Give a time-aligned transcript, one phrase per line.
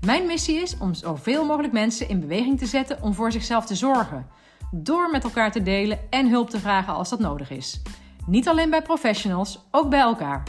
[0.00, 3.74] Mijn missie is om zoveel mogelijk mensen in beweging te zetten om voor zichzelf te
[3.74, 4.26] zorgen.
[4.70, 7.82] Door met elkaar te delen en hulp te vragen als dat nodig is.
[8.26, 10.42] Niet alleen bij professionals, ook bij elkaar.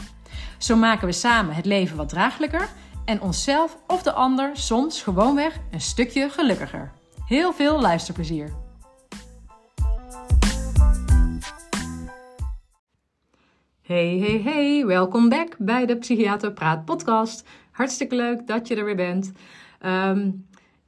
[0.58, 2.68] Zo maken we samen het leven wat draaglijker
[3.04, 6.92] en onszelf of de ander soms gewoonweg een stukje gelukkiger.
[7.26, 8.52] Heel veel luisterplezier.
[13.82, 17.44] Hey, hey, hey, welkom back bij de Psychiater Praat podcast.
[17.74, 19.32] Hartstikke leuk dat je er weer bent.
[19.78, 20.30] Ehm,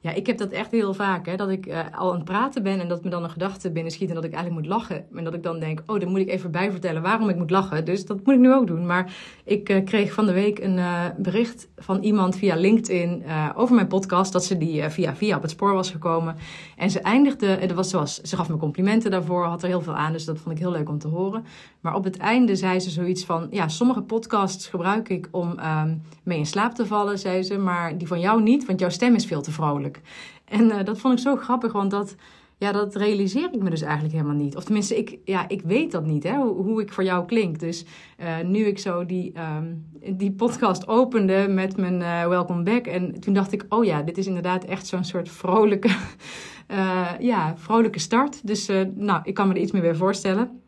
[0.07, 1.27] ja, ik heb dat echt heel vaak.
[1.27, 3.71] Hè, dat ik uh, al aan het praten ben en dat me dan een gedachte
[3.71, 5.05] binnen schiet en dat ik eigenlijk moet lachen.
[5.15, 7.51] En dat ik dan denk, oh, dan moet ik even bij vertellen waarom ik moet
[7.51, 7.85] lachen.
[7.85, 8.87] Dus dat moet ik nu ook doen.
[8.87, 13.75] Maar ik uh, kreeg van de week een uh, bericht van iemand via LinkedIn over
[13.75, 14.33] mijn podcast.
[14.33, 16.37] Dat ze die via via op het spoor was gekomen.
[16.77, 19.95] En ze eindigde, dat was zoals, ze gaf me complimenten daarvoor, had er heel veel
[19.95, 20.12] aan.
[20.12, 21.45] Dus dat vond ik heel leuk om te horen.
[21.81, 26.03] Maar op het einde zei ze zoiets van, ja, sommige podcasts gebruik ik om um,
[26.23, 27.59] mee in slaap te vallen, zei ze.
[27.59, 29.96] Maar die van jou niet, want jouw stem is veel te vrolijk.
[30.45, 32.15] En uh, dat vond ik zo grappig, want dat,
[32.59, 34.57] ja, dat realiseer ik me dus eigenlijk helemaal niet.
[34.57, 37.59] Of tenminste, ik, ja, ik weet dat niet, hè, hoe, hoe ik voor jou klink.
[37.59, 37.85] Dus
[38.19, 39.87] uh, nu ik zo die, um,
[40.17, 42.87] die podcast opende met mijn uh, Welcome Back.
[42.87, 45.91] En toen dacht ik, oh ja, dit is inderdaad echt zo'n soort vrolijke,
[47.19, 48.47] ja, vrolijke start.
[48.47, 50.61] Dus nou, ik kan me er iets meer bij voorstellen.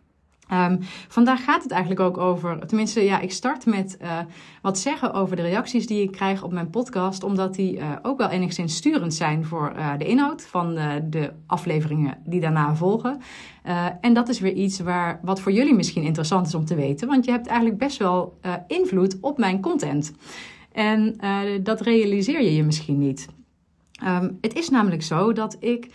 [0.52, 4.18] Um, vandaag gaat het eigenlijk ook over, tenminste ja, ik start met uh,
[4.62, 8.18] wat zeggen over de reacties die ik krijg op mijn podcast, omdat die uh, ook
[8.18, 10.74] wel enigszins sturend zijn voor uh, de inhoud van
[11.10, 13.20] de afleveringen die daarna volgen.
[14.00, 17.08] en dat is weer iets waar, wat voor jullie misschien interessant is om te weten,
[17.08, 20.12] want je hebt eigenlijk best wel invloed op mijn content.
[20.72, 21.16] En
[21.62, 23.28] dat realiseer je je misschien niet.
[24.04, 25.90] Um, het is namelijk zo dat ik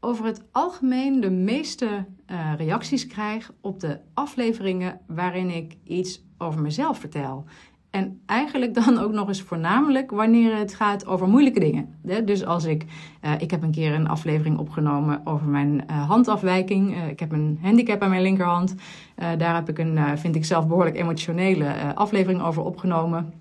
[0.00, 6.60] over het algemeen de meeste uh, reacties krijg op de afleveringen waarin ik iets over
[6.60, 7.44] mezelf vertel.
[7.90, 11.98] En eigenlijk dan ook nog eens voornamelijk wanneer het gaat over moeilijke dingen.
[12.24, 12.84] Dus als ik,
[13.24, 17.08] uh, ik heb een keer een aflevering opgenomen over mijn uh, handafwijking.
[17.10, 18.74] Ik heb een handicap aan mijn linkerhand.
[19.16, 23.32] daar heb ik een, vind ik zelf, behoorlijk emotionele aflevering over opgenomen.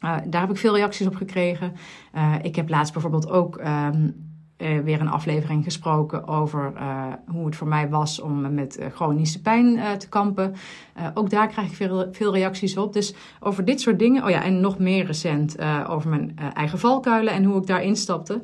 [0.00, 1.72] daar heb ik veel reacties op gekregen.
[2.42, 4.25] ik heb laatst bijvoorbeeld ook um,
[4.58, 8.86] uh, weer een aflevering gesproken over uh, hoe het voor mij was om met uh,
[8.86, 10.54] chronische pijn te kampen.
[11.14, 12.92] ook daar krijg ik veel, veel reacties op.
[12.92, 15.56] Dus over dit soort dingen, oh ja, en nog meer recent
[15.88, 18.40] over mijn eigen valkuilen en hoe ik daarin stapte.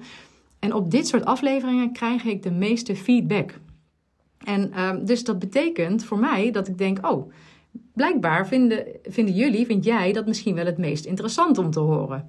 [0.58, 3.58] En op dit soort afleveringen krijg ik de meeste feedback.
[4.44, 7.32] En ehm, dus dat betekent voor mij dat ik denk, oh,
[7.94, 12.28] blijkbaar vinden, vinden jullie, vind jij dat misschien wel het meest interessant om te horen.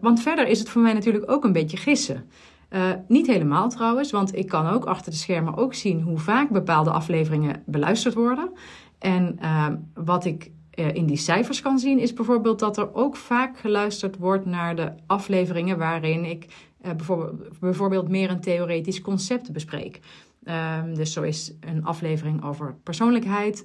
[0.00, 2.28] want verder is het voor mij natuurlijk ook een beetje gissen.
[2.70, 6.50] Uh, niet helemaal trouwens, want ik kan ook achter de schermen ook zien hoe vaak
[6.50, 8.50] bepaalde afleveringen beluisterd worden.
[8.98, 13.16] En uh, wat ik uh, in die cijfers kan zien, is bijvoorbeeld dat er ook
[13.16, 16.46] vaak geluisterd wordt naar de afleveringen waarin ik
[16.80, 20.00] bijvoorbeeld, bijvoorbeeld meer een theoretisch concept bespreek.
[20.44, 23.64] Um, dus zo is een aflevering over persoonlijkheid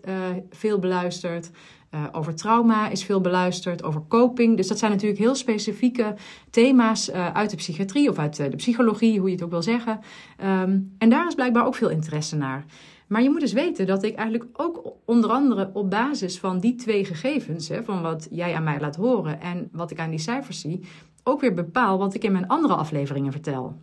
[0.49, 1.51] veel beluisterd.
[1.95, 4.57] Uh, over trauma is veel beluisterd, over coping.
[4.57, 6.15] Dus dat zijn natuurlijk heel specifieke
[6.49, 9.61] thema's uh, uit de psychiatrie of uit uh, de psychologie, hoe je het ook wil
[9.61, 9.99] zeggen.
[10.43, 12.65] Um, en daar is blijkbaar ook veel interesse naar.
[13.07, 16.75] Maar je moet dus weten dat ik eigenlijk ook onder andere op basis van die
[16.75, 20.19] twee gegevens, hè, van wat jij aan mij laat horen en wat ik aan die
[20.19, 20.83] cijfers zie,
[21.23, 23.75] ook weer bepaal wat ik in mijn andere afleveringen vertel.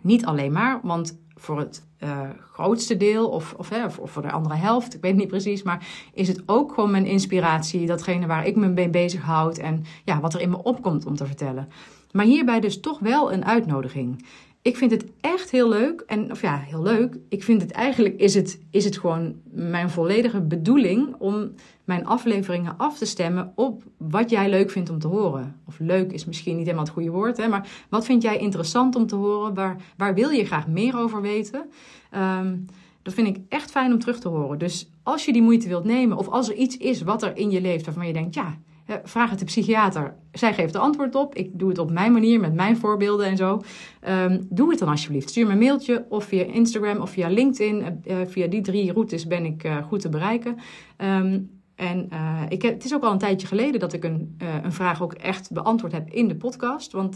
[0.00, 2.20] Niet alleen maar, want voor het uh,
[2.52, 5.86] grootste deel of, of, hè, of, voor de andere helft, ik weet niet precies, maar
[6.12, 10.34] is het ook gewoon mijn inspiratie, datgene waar ik me mee bezighoud en ja, wat
[10.34, 11.68] er in me opkomt om te vertellen.
[12.12, 14.24] Maar hierbij dus toch wel een uitnodiging
[14.64, 16.00] ik vind het echt heel leuk.
[16.06, 17.16] En, of ja, heel leuk.
[17.28, 21.52] Ik vind het eigenlijk, is het, is het gewoon mijn volledige bedoeling om
[21.84, 25.60] mijn afleveringen af te stemmen op wat jij leuk vindt om te horen.
[25.66, 28.96] Of leuk is misschien niet helemaal het goede woord, hè, maar wat vind jij interessant
[28.96, 29.54] om te horen?
[29.54, 31.64] Waar, waar wil je graag meer over weten?
[32.14, 32.66] Um,
[33.02, 34.58] dat vind ik echt fijn om terug te horen.
[34.58, 37.50] Dus als je die moeite wilt nemen, of als er iets is wat er in
[37.50, 38.58] je leeft waarvan je denkt, ja,
[39.04, 40.14] Vraag het de psychiater.
[40.32, 41.34] Zij geeft de antwoord op.
[41.34, 43.62] Ik doe het op mijn manier, met mijn voorbeelden en zo.
[44.08, 45.30] Um, doe het dan alsjeblieft.
[45.30, 48.00] Stuur me een mailtje of via Instagram of via LinkedIn.
[48.06, 50.56] Uh, via die drie routes ben ik goed te bereiken.
[50.98, 52.08] Um, En
[52.48, 55.12] ik heb, het is ook al een tijdje geleden dat ik een, een vraag ook
[55.12, 56.92] echt beantwoord heb in de podcast.
[56.92, 57.14] Want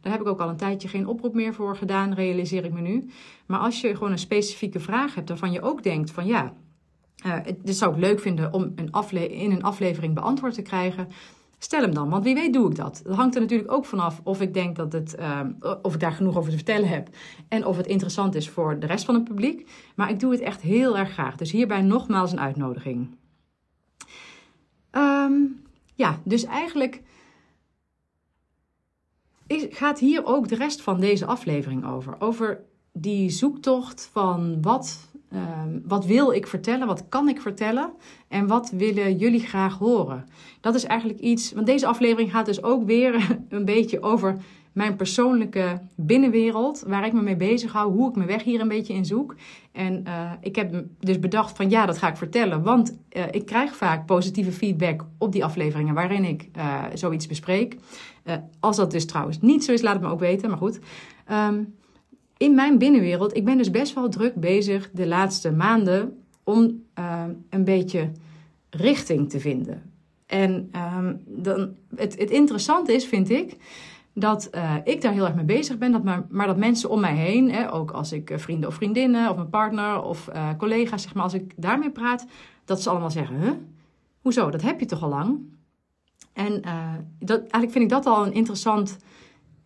[0.00, 2.80] daar heb ik ook al een tijdje geen oproep meer voor gedaan, realiseer ik me
[2.80, 3.10] nu.
[3.46, 6.54] Maar als je gewoon een specifieke vraag hebt waarvan je ook denkt van ja,
[7.62, 11.08] dit zou ik leuk vinden om een in een aflevering beantwoord te krijgen.
[11.58, 13.00] Stel hem dan, want wie weet doe ik dat.
[13.04, 15.16] Dat hangt er natuurlijk ook vanaf of ik denk dat het,
[15.82, 17.08] of ik daar genoeg over te vertellen heb
[17.48, 19.70] en of het interessant is voor de rest van het publiek.
[19.94, 21.36] Maar ik doe het echt heel erg graag.
[21.36, 23.16] Dus hierbij nogmaals een uitnodiging.
[24.92, 25.62] Um,
[25.94, 27.02] ja, dus eigenlijk
[29.70, 32.16] gaat hier ook de rest van deze aflevering over.
[32.18, 32.60] Over
[32.92, 37.90] die zoektocht van wat, um, wat wil ik vertellen, wat kan ik vertellen
[38.28, 40.26] en wat willen jullie graag horen.
[40.60, 43.14] Dat is eigenlijk iets, want deze aflevering gaat dus ook weer
[43.48, 44.36] een beetje over
[44.72, 48.68] mijn persoonlijke binnenwereld, waar ik me mee bezig hou, hoe ik mijn weg hier een
[48.68, 49.34] beetje in zoek.
[49.72, 53.46] En uh, ik heb dus bedacht van ja, dat ga ik vertellen, want uh, ik
[53.46, 57.76] krijg vaak positieve feedback op die afleveringen waarin ik uh, zoiets bespreek.
[58.60, 60.80] als dat dus trouwens niet zo is, laat het me ook weten, maar goed.
[61.30, 61.74] Um,
[62.40, 66.82] in mijn binnenwereld, ik ben dus best wel druk bezig de laatste maanden om
[67.48, 68.10] een beetje
[68.70, 69.92] richting te vinden.
[70.26, 73.56] En um, dan, het, het interessante is, vind ik,
[74.12, 77.00] dat uh, ik daar heel erg mee bezig ben, dat maar, maar dat mensen om
[77.00, 80.28] mij heen, hè, ook als ik uh, vrienden of vriendinnen of mijn partner of
[80.58, 82.26] collega's, zeg maar, als ik daarmee praat,
[82.64, 83.52] dat ze allemaal zeggen: huh?
[84.20, 85.38] Hoezo, dat heb je toch al lang?
[86.32, 86.62] En
[87.18, 88.96] dat, eigenlijk vind ik dat al een interessant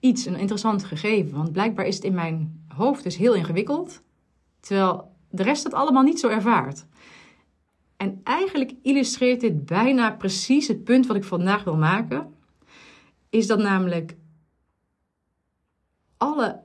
[0.01, 1.37] iets, een interessant gegeven.
[1.37, 4.03] Want blijkbaar is het in mijn hoofd dus heel ingewikkeld,
[4.61, 6.87] terwijl de rest het allemaal niet zo ervaart.
[7.97, 12.35] En eigenlijk illustreert dit bijna precies het punt wat ik vandaag wil maken.
[13.31, 14.17] Is dat namelijk
[16.17, 16.63] alle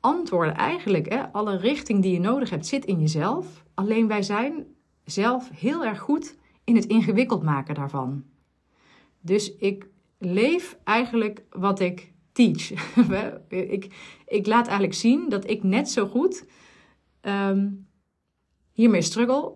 [0.00, 3.64] antwoorden eigenlijk, hè, alle richting die je nodig hebt, zit in jezelf.
[3.74, 4.66] Alleen wij zijn
[5.04, 8.24] zelf heel erg goed in het ingewikkeld maken daarvan.
[9.20, 9.88] Dus ik
[10.18, 12.70] leef eigenlijk wat ik teach.
[13.48, 13.94] ik,
[14.26, 16.46] ik laat eigenlijk zien dat ik net zo goed
[17.22, 17.86] um,
[18.72, 19.52] hiermee struggle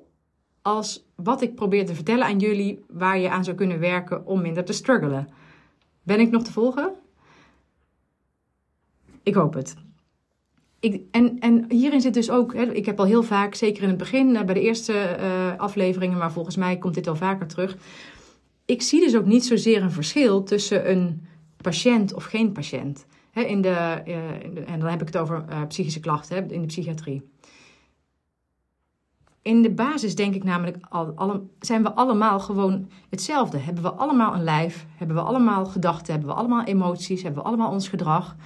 [0.63, 4.43] als wat ik probeer te vertellen aan jullie waar je aan zou kunnen werken om
[4.43, 5.29] minder te struggelen.
[6.03, 6.93] Ben ik nog te volgen?
[9.23, 9.75] Ik hoop het.
[10.81, 13.89] Ik, en, en hierin zit dus ook, hè, ik heb al heel vaak, zeker in
[13.89, 17.47] het begin, eh, bij de eerste uh, afleveringen, maar volgens mij komt dit al vaker
[17.47, 17.77] terug.
[18.65, 21.28] Ik zie dus ook niet zozeer een verschil tussen een
[21.63, 23.07] patiënt of geen patiënt.
[23.31, 23.73] Hè, in, de,
[24.67, 27.31] en dan heb ik het over uh, psychische klachten in de psychiatrie.
[29.43, 33.59] In de basis denk ik namelijk, al, alle, zijn we allemaal gewoon hetzelfde.
[33.59, 37.49] Hebben we allemaal een lijf, hebben we allemaal gedachten, hebben we allemaal emoties, hebben we
[37.49, 38.37] allemaal ons gedrag.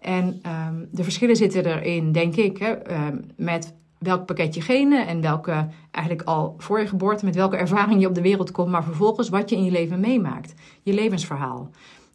[0.00, 2.60] En um, de verschillen zitten erin, denk ik,
[2.90, 7.56] um, met welk pakket je genen en welke, eigenlijk al voor je geboorte, met welke
[7.56, 10.54] ervaring je op de wereld komt, maar vervolgens wat je in je leven meemaakt.
[10.82, 11.70] Je levensverhaal.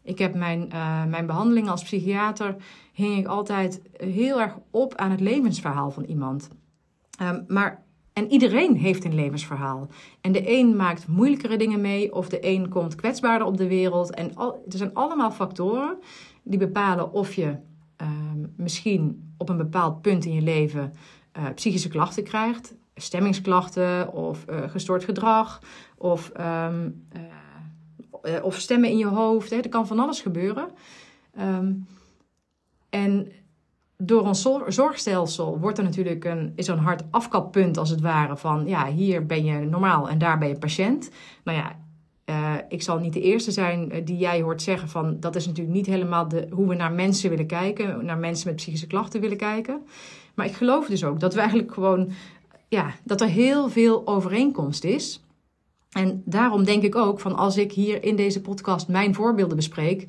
[0.08, 2.56] Ik heb mijn, uh, mijn behandeling als psychiater,
[2.94, 6.50] hing ik altijd heel erg op aan het levensverhaal van iemand.
[7.22, 9.88] Um, maar en iedereen heeft een levensverhaal.
[10.22, 14.14] En de een maakt moeilijkere dingen mee, of de een komt kwetsbaarder op de wereld.
[14.14, 15.98] En al, er zijn allemaal factoren
[16.44, 17.56] die bepalen of je
[18.02, 18.08] uh,
[18.56, 20.94] misschien op een bepaald punt in je leven
[21.38, 25.62] uh, psychische klachten krijgt, stemmingsklachten of uh, gestoord gedrag
[25.98, 27.08] of, um,
[28.42, 29.50] of stemmen in je hoofd.
[29.50, 29.58] Hè.
[29.58, 30.70] Er kan van alles gebeuren.
[31.40, 31.88] Um,
[32.90, 33.32] en
[33.98, 38.68] door ons zorgstelsel wordt er natuurlijk een, is een hard afkappunt als het ware van
[38.68, 41.10] ja, hier ben je normaal en daar ben je patiënt.
[41.44, 41.76] Nou ja,
[42.30, 45.46] uh, ik zal niet de eerste zijn eh, die jij hoort zeggen van dat is
[45.46, 49.22] natuurlijk niet helemaal de, hoe we naar mensen willen kijken, naar mensen met psychische klachten
[49.22, 49.82] willen kijken.
[50.34, 52.10] Maar ik geloof dus ook dat we eigenlijk gewoon,
[52.68, 55.22] ja, dat er heel veel overeenkomst is.
[55.92, 60.02] En daarom denk ik ook van als ik hier in deze podcast mijn voorbeelden bespreek,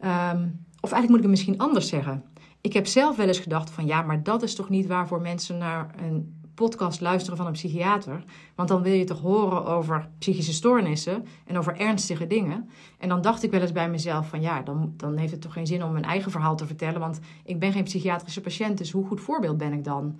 [0.00, 2.24] um, of eigenlijk moet ik het misschien anders zeggen.
[2.60, 5.58] Ik heb zelf wel eens gedacht van ja, maar dat is toch niet waarvoor mensen
[5.58, 8.24] naar een podcast luisteren van een psychiater.
[8.54, 12.68] Want dan wil je toch horen over psychische stoornissen en over ernstige dingen.
[12.98, 15.52] En dan dacht ik wel eens bij mezelf van ja, dan, dan heeft het toch
[15.52, 17.00] geen zin om mijn eigen verhaal te vertellen.
[17.00, 20.18] Want ik ben geen psychiatrische patiënt, dus hoe goed voorbeeld ben ik dan?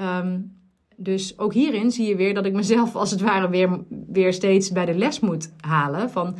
[0.00, 0.56] Um,
[0.96, 4.70] dus ook hierin zie je weer dat ik mezelf als het ware weer, weer steeds
[4.70, 6.10] bij de les moet halen.
[6.10, 6.36] Van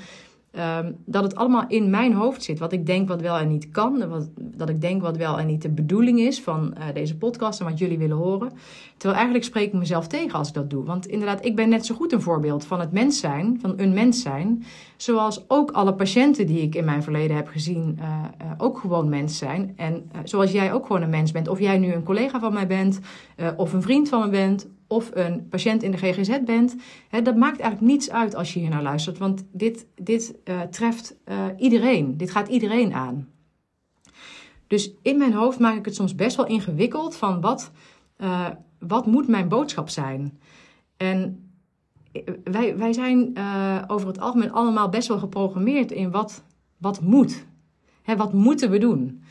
[0.59, 2.59] Um, dat het allemaal in mijn hoofd zit.
[2.59, 4.09] Wat ik denk wat wel en niet kan.
[4.09, 7.61] Wat, dat ik denk wat wel en niet de bedoeling is van uh, deze podcast
[7.61, 8.52] en wat jullie willen horen.
[8.97, 10.85] Terwijl eigenlijk spreek ik mezelf tegen als ik dat doe.
[10.85, 13.92] Want inderdaad, ik ben net zo goed een voorbeeld van het mens zijn, van een
[13.92, 14.64] mens zijn.
[14.97, 19.09] Zoals ook alle patiënten die ik in mijn verleden heb gezien uh, uh, ook gewoon
[19.09, 19.73] mens zijn.
[19.76, 21.49] En zoals jij ook gewoon een mens bent.
[21.49, 23.00] Of jij nu een collega van mij bent,
[23.56, 26.76] of een vriend van me bent, of een patiënt in de GGZ bent.
[27.08, 30.61] Hè, dat maakt eigenlijk niets uit als je hier naar luistert, want dit, dit uh,
[30.61, 32.16] treft uh, iedereen.
[32.16, 33.28] Dit gaat iedereen aan.
[34.66, 37.70] Dus in mijn hoofd maak ik het soms best wel ingewikkeld van wat,
[38.18, 40.38] uh, wat moet mijn boodschap zijn.
[40.96, 41.50] En
[42.44, 43.38] wij, wij zijn
[43.87, 46.44] over het algemeen allemaal best wel geprogrammeerd in wat,
[46.78, 47.46] wat moet.
[48.02, 49.22] Hè, wat moeten we doen?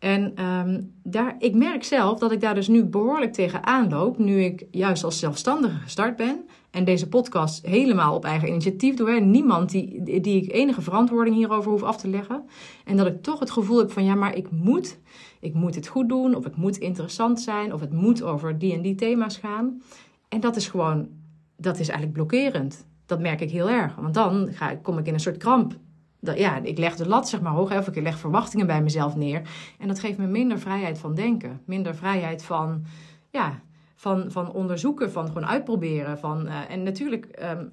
[0.00, 4.42] En um, daar, ik merk zelf dat ik daar dus nu behoorlijk tegen aanloop, nu
[4.42, 9.20] ik juist als zelfstandige gestart ben en deze podcast helemaal op eigen initiatief doe.
[9.20, 12.42] Niemand die, die ik enige verantwoording hierover hoef af te leggen.
[12.84, 14.98] En dat ik toch het gevoel heb van ja, maar ik moet,
[15.40, 18.72] ik moet het goed doen, of het moet interessant zijn, of het moet over die
[18.72, 19.82] en die thema's gaan.
[20.28, 21.08] En dat is gewoon,
[21.56, 22.86] dat is eigenlijk blokkerend.
[23.06, 23.94] Dat merk ik heel erg.
[23.94, 25.78] Want dan ga, kom ik in een soort kramp
[26.20, 29.42] ja, ik leg de lat zeg maar hoog, of ik leg verwachtingen bij mezelf neer.
[29.78, 31.60] En dat geeft me minder vrijheid van denken.
[31.64, 32.84] Minder vrijheid van,
[33.30, 33.60] ja,
[33.94, 36.18] van, van onderzoeken, van gewoon uitproberen.
[36.18, 37.72] Van, uh, en natuurlijk, um,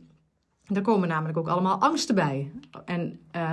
[0.63, 2.51] daar komen namelijk ook allemaal angsten bij.
[2.85, 3.51] En uh,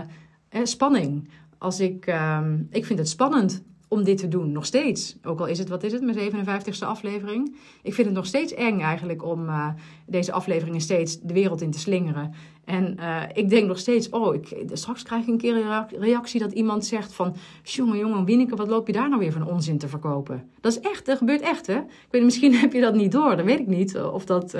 [0.63, 1.31] spanning.
[1.59, 5.17] Als ik, um, ik vind het spannend om dit te doen, nog steeds.
[5.25, 7.57] Ook al is het, wat is het, mijn 57ste aflevering.
[7.83, 9.69] Ik vind het nog steeds eng eigenlijk om uh,
[10.07, 12.35] deze afleveringen steeds de wereld in te slingeren.
[12.65, 16.41] En uh, ik denk nog steeds, oh, ik, straks krijg ik een keer een reactie
[16.41, 17.35] dat iemand zegt van...
[17.63, 20.51] Jongen, jongen, Wieneke, wat loop je daar nou weer van onzin te verkopen?
[20.61, 21.77] Dat is echt, dat gebeurt echt, hè?
[21.77, 23.99] Ik weet, misschien heb je dat niet door, dat weet ik niet.
[23.99, 24.57] Of, dat,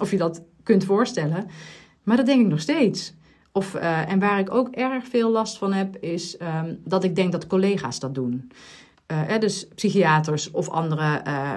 [0.00, 1.46] of je dat kunt voorstellen.
[2.02, 3.14] Maar dat denk ik nog steeds.
[3.52, 7.16] Of, uh, en waar ik ook erg veel last van heb, is um, dat ik
[7.16, 8.52] denk dat collega's dat doen.
[9.06, 11.54] Uh, dus psychiaters of andere, uh,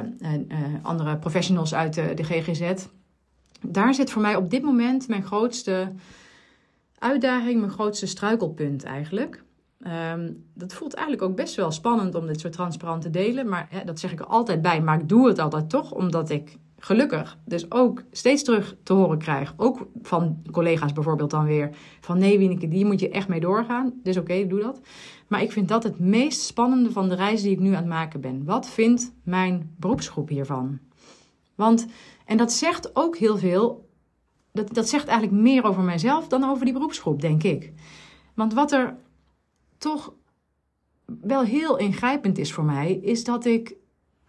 [0.82, 2.74] andere professionals uit de, GGZ
[3.68, 5.92] daar zit voor mij op dit moment mijn grootste
[6.98, 9.44] uitdaging, mijn grootste struikelpunt eigenlijk.
[10.14, 13.50] Um, dat voelt eigenlijk ook best wel spannend om dit soort transparant te delen.
[13.50, 14.82] Maar dat zeg ik er altijd bij.
[14.82, 19.18] Maar ik doe het altijd toch, omdat ik gelukkig dus ook steeds terug te horen
[19.18, 19.54] krijg.
[19.58, 21.70] Ook van collega's bijvoorbeeld dan weer.
[22.00, 23.94] Van nee Wieneke, die moet je echt mee doorgaan.
[24.04, 24.82] Dus oké, doe dat.
[25.28, 27.86] Maar ik vind dat het meest spannende van de reis die ik nu aan het
[27.86, 28.46] maken ben.
[28.46, 30.80] Wat vindt mijn beroepsgroep hiervan?
[31.56, 31.88] Want
[32.26, 33.90] en dat zegt ook heel veel.
[34.52, 37.74] Dat, dat zegt eigenlijk meer over mijzelf dan over die beroepsgroep, denk ik.
[38.34, 38.96] Want wat er
[39.78, 40.14] toch
[41.06, 43.76] wel heel ingrijpend is voor mij, is dat ik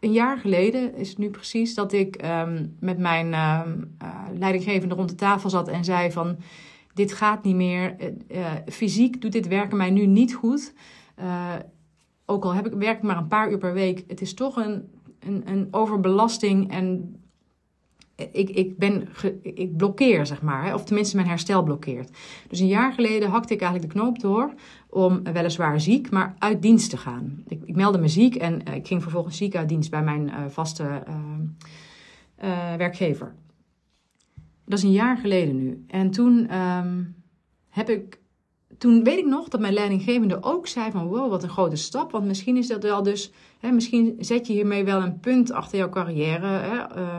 [0.04, 3.60] een jaar geleden, is het nu precies, dat ik um, met mijn uh,
[4.02, 6.36] uh, leidinggevende rond de tafel zat en zei van,
[6.94, 7.96] dit gaat niet meer,
[8.28, 10.72] uh, fysiek doet dit werken mij nu niet goed.
[12.26, 14.56] ook al heb ik, werk ik maar een paar uur per week, het is toch
[14.56, 17.16] een, een, een overbelasting en
[18.16, 19.08] ik, ik, ben
[19.42, 20.74] ik blokkeer, zeg maar.
[20.74, 22.10] Of tenminste, mijn herstel blokkeert.
[22.48, 24.54] Dus een jaar geleden hakte ik eigenlijk de knoop door
[24.94, 27.42] om weliswaar ziek, maar uit dienst te gaan.
[27.48, 30.34] Ik, meldde me ziek en uh, ik ging vervolgens ziek uit dienst bij mijn uh,
[30.48, 31.02] vaste
[32.44, 33.34] uh, werkgever.
[34.64, 35.84] Dat is een jaar geleden nu.
[35.88, 37.14] En toen um,
[37.68, 38.22] heb ik
[38.78, 42.10] toen weet ik nog dat mijn leidinggevende ook zei van wow, wat een grote stap.
[42.10, 45.78] Want misschien is dat wel dus, hè, misschien zet je hiermee wel een punt achter
[45.78, 46.78] jouw carrière hè,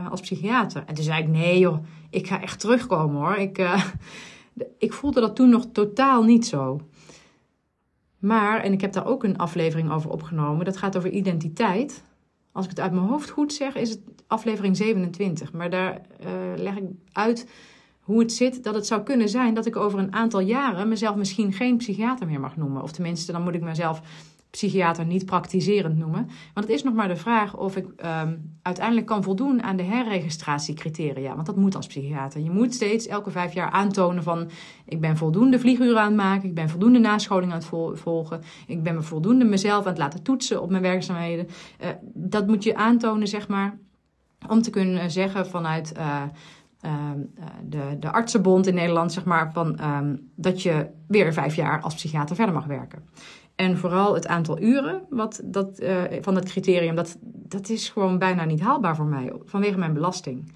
[0.10, 0.84] als psychiater.
[0.86, 3.36] En toen zei ik nee joh, ik ga echt terugkomen hoor.
[3.36, 3.68] Ik,
[4.78, 6.82] ik voelde dat toen nog totaal niet zo.
[8.20, 12.04] Maar, en ik heb daar ook een aflevering over opgenomen, dat gaat over identiteit.
[12.52, 15.54] Als ik het uit mijn hoofd goed zeg, is het aflevering 27.
[15.54, 17.48] Maar daar uh, leg ik uit
[18.00, 21.16] hoe het zit dat het zou kunnen zijn dat ik over een aantal jaren mezelf
[21.16, 22.82] misschien geen psychiater meer mag noemen.
[22.82, 24.02] Of tenminste, dan moet ik mezelf
[24.56, 26.30] psychiater niet praktiserend noemen.
[26.54, 29.84] Want het is nog maar de vraag of ik um, uiteindelijk kan voldoen aan de
[29.84, 31.34] herregistratiecriteria.
[31.36, 32.42] Want dat moet als psychiater.
[32.42, 34.50] Je moet steeds elke vijf jaar aantonen van...
[34.86, 38.42] ik ben voldoende vlieguren aan het maken, ik ben voldoende nascholing aan het volgen...
[38.68, 41.48] ik ben me voldoende mezelf aan het laten toetsen op mijn werkzaamheden.
[41.82, 43.78] Uh, dat moet je aantonen, zeg maar,
[44.48, 45.94] om te kunnen zeggen vanuit...
[45.98, 46.24] Uh,
[46.86, 51.56] Ehm, eh, de, de artsenbond in Nederland, zeg maar, van, um, dat je weer vijf
[51.56, 53.04] jaar als psychiater verder mag werken.
[53.56, 58.18] En vooral het aantal uren wat dat, uh, van dat criterium, dat, dat is gewoon
[58.18, 60.52] bijna niet haalbaar voor mij vanwege mijn belasting.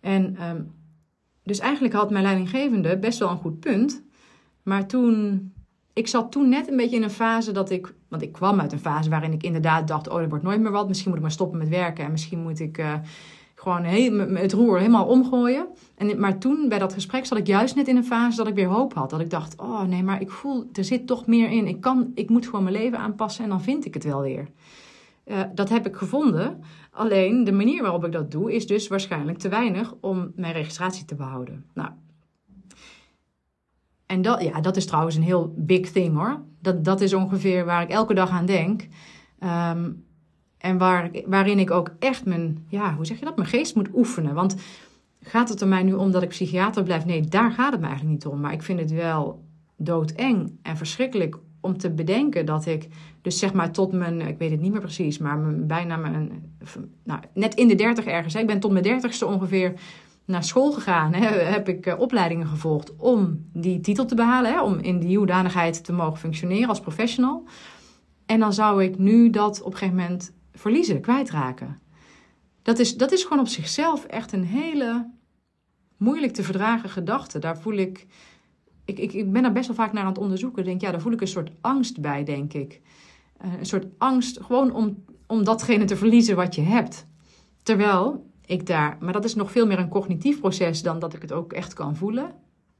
[0.00, 0.72] En um,
[1.42, 4.02] dus eigenlijk had mijn leidinggevende best wel een goed punt.
[4.62, 5.52] Maar toen,
[5.92, 8.72] ik zat toen net een beetje in een fase dat ik, want ik kwam uit
[8.72, 10.88] een fase waarin ik inderdaad dacht, oh, er wordt nooit meer wat.
[10.88, 12.94] Misschien moet ik maar stoppen met werken en misschien moet ik uh,
[13.64, 13.84] gewoon
[14.36, 15.66] het roer helemaal omgooien.
[15.96, 18.54] En, maar toen, bij dat gesprek, zat ik juist net in een fase dat ik
[18.54, 19.10] weer hoop had.
[19.10, 21.66] Dat ik dacht, oh nee, maar ik voel, er zit toch meer in.
[21.66, 24.48] Ik, kan, ik moet gewoon mijn leven aanpassen en dan vind ik het wel weer.
[25.26, 26.60] Uh, dat heb ik gevonden.
[26.90, 31.04] Alleen de manier waarop ik dat doe is dus waarschijnlijk te weinig om mijn registratie
[31.04, 31.64] te behouden.
[31.74, 31.90] Nou,
[34.06, 36.44] en dat, ja, dat is trouwens een heel big thing hoor.
[36.60, 38.86] Dat, dat is ongeveer waar ik elke dag aan denk.
[39.40, 40.04] Um,
[40.64, 43.88] En waar, waarin ik ook echt mijn, ja, hoe zeg je dat, mijn geest moet
[43.94, 44.34] oefenen.
[44.34, 44.56] Want
[45.20, 47.04] gaat het er mij nu om dat ik psychiater blijf?
[47.04, 48.40] Nee, daar gaat het me eigenlijk niet om.
[48.40, 49.44] Maar ik vind het wel
[49.76, 52.88] doodeng en verschrikkelijk om te bedenken dat ik,
[53.22, 56.54] dus zeg maar tot mijn, ik weet het niet meer precies, maar bijna mijn,
[57.04, 58.34] nou, net in de dertig ergens.
[58.34, 59.72] Hè, ik ben tot mijn dertigste ongeveer
[60.24, 61.12] naar school gegaan.
[61.12, 65.18] Hè, heb ik uh, opleidingen gevolgd om die titel te behalen, hè, om in die
[65.18, 67.44] hoedanigheid te mogen functioneren als professional.
[68.26, 71.80] En dan zou ik nu dat op een gegeven moment verliezen, kwijtraken.
[72.62, 75.10] Dat is, dat is gewoon op zichzelf echt een hele
[75.96, 77.38] moeilijk te verdragen gedachte.
[77.38, 78.06] Daar voel ik,
[78.84, 80.64] ik, ik, ik ben daar best wel vaak naar aan het onderzoeken.
[80.64, 82.80] Denk, ja, daar voel ik een soort angst bij, denk ik.
[83.44, 87.06] Uh, een soort angst gewoon om, om datgene te verliezen wat je hebt.
[87.62, 91.22] Terwijl ik daar, maar dat is nog veel meer een cognitief proces dan dat ik
[91.22, 92.34] het ook echt kan voelen.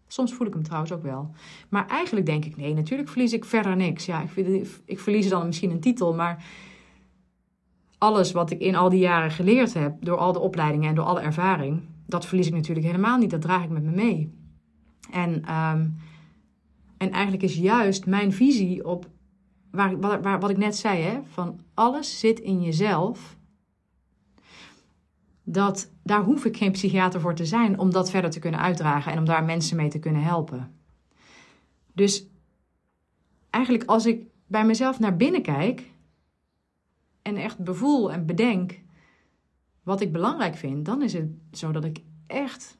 [0.06, 1.30] Soms voel ik hem trouwens ook wel.
[1.68, 4.06] Maar eigenlijk denk ik, nee, natuurlijk verlies ik verder niks.
[4.06, 6.44] Ja, ik, ik verlies dan misschien een titel, maar
[8.04, 11.04] alles wat ik in al die jaren geleerd heb, door al de opleidingen en door
[11.04, 13.30] alle ervaring, dat verlies ik natuurlijk helemaal niet.
[13.30, 14.34] Dat draag ik met me mee.
[15.10, 15.88] En, ehm,
[16.96, 19.06] en eigenlijk is juist mijn visie op
[19.70, 23.36] waar, waar, waar, wat ik net zei, hè, van alles zit in jezelf.
[25.44, 29.12] Dat daar hoef ik geen psychiater voor te zijn om dat verder te kunnen uitdragen
[29.12, 30.74] en om daar mensen mee te kunnen helpen.
[31.92, 32.26] Dus
[33.50, 35.93] eigenlijk als ik bij mezelf naar binnen kijk,
[37.24, 38.80] en echt bevoel en bedenk
[39.82, 42.78] wat ik belangrijk vind, dan is het zo dat ik echt,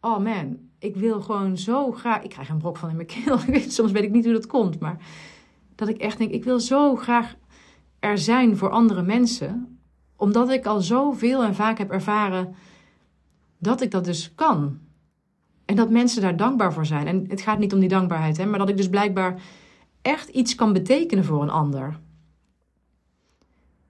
[0.00, 3.38] oh man, ik wil gewoon zo graag, ik krijg een brok van in mijn keel,
[3.68, 5.06] soms weet ik niet hoe dat komt, maar
[5.74, 7.36] dat ik echt denk, ik wil zo graag
[7.98, 9.78] er zijn voor andere mensen,
[10.16, 12.54] omdat ik al zoveel en vaak heb ervaren
[13.58, 14.78] dat ik dat dus kan.
[15.64, 17.06] En dat mensen daar dankbaar voor zijn.
[17.06, 19.42] En het gaat niet om die dankbaarheid, hè, maar dat ik dus blijkbaar
[20.02, 22.00] echt iets kan betekenen voor een ander.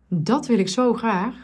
[0.08, 1.34] Dat wil ik zo graag.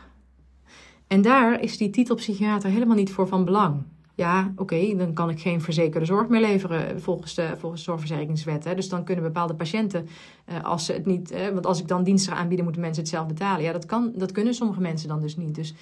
[1.07, 3.83] En daar is die titel psychiater helemaal niet voor van belang.
[4.17, 8.65] Ja, oké, dan kan ik geen verzekerde zorg meer leveren volgens de, volgens zorgverzekeringswet.
[8.65, 8.75] Hè.
[8.75, 10.09] Dus dan kunnen bepaalde patiënten,
[10.45, 13.13] eh, als ze het niet, eh, want als ik dan diensten aanbieden, moeten mensen het
[13.13, 13.63] zelf betalen.
[13.63, 15.55] Ja, dat, kan, dat kunnen sommige mensen dan dus niet.
[15.55, 15.75] Dus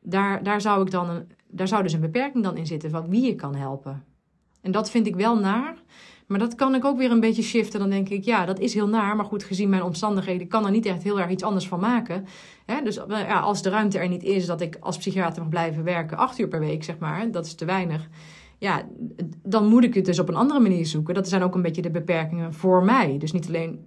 [0.00, 3.08] daar, daar, zou ik dan een, daar zou dus een beperking dan in zitten van
[3.08, 4.04] wie je kan helpen.
[4.60, 5.76] En dat vind ik wel naar.
[6.26, 7.80] Maar dat kan ik ook weer een beetje shiften.
[7.80, 9.16] Dan denk ik, ja, dat is heel naar.
[9.16, 12.26] Maar goed, gezien mijn omstandigheden, kan er niet echt heel erg iets anders van maken.
[12.84, 16.16] dus ja, als de ruimte er niet is dat ik als psychiater mag blijven werken,
[16.16, 18.08] acht uur per week, zeg maar, dat is te weinig.
[18.58, 18.82] Ja,
[19.42, 21.14] dan moet ik het dus op een andere manier zoeken.
[21.14, 23.18] Dat zijn ook een beetje de beperkingen voor mij.
[23.18, 23.84] Dus niet alleen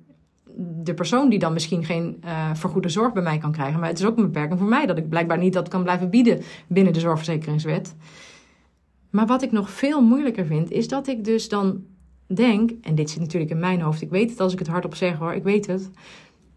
[0.83, 3.79] de persoon die dan misschien geen uh, vergoede zorg bij mij kan krijgen.
[3.79, 6.09] Maar het is ook een beperking voor mij dat ik blijkbaar niet dat kan blijven
[6.09, 7.95] bieden binnen de zorgverzekeringswet.
[9.09, 11.83] Maar wat ik nog veel moeilijker vind, is dat ik dus dan
[12.35, 14.95] denk, en dit zit natuurlijk in mijn hoofd, ik weet het als ik het hardop
[14.95, 15.89] zeg hoor, ik weet het.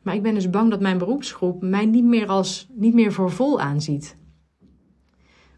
[0.02, 3.30] Maar ik ben dus bang dat mijn beroepsgroep mij niet meer, als, niet meer voor
[3.30, 4.16] vol aanziet.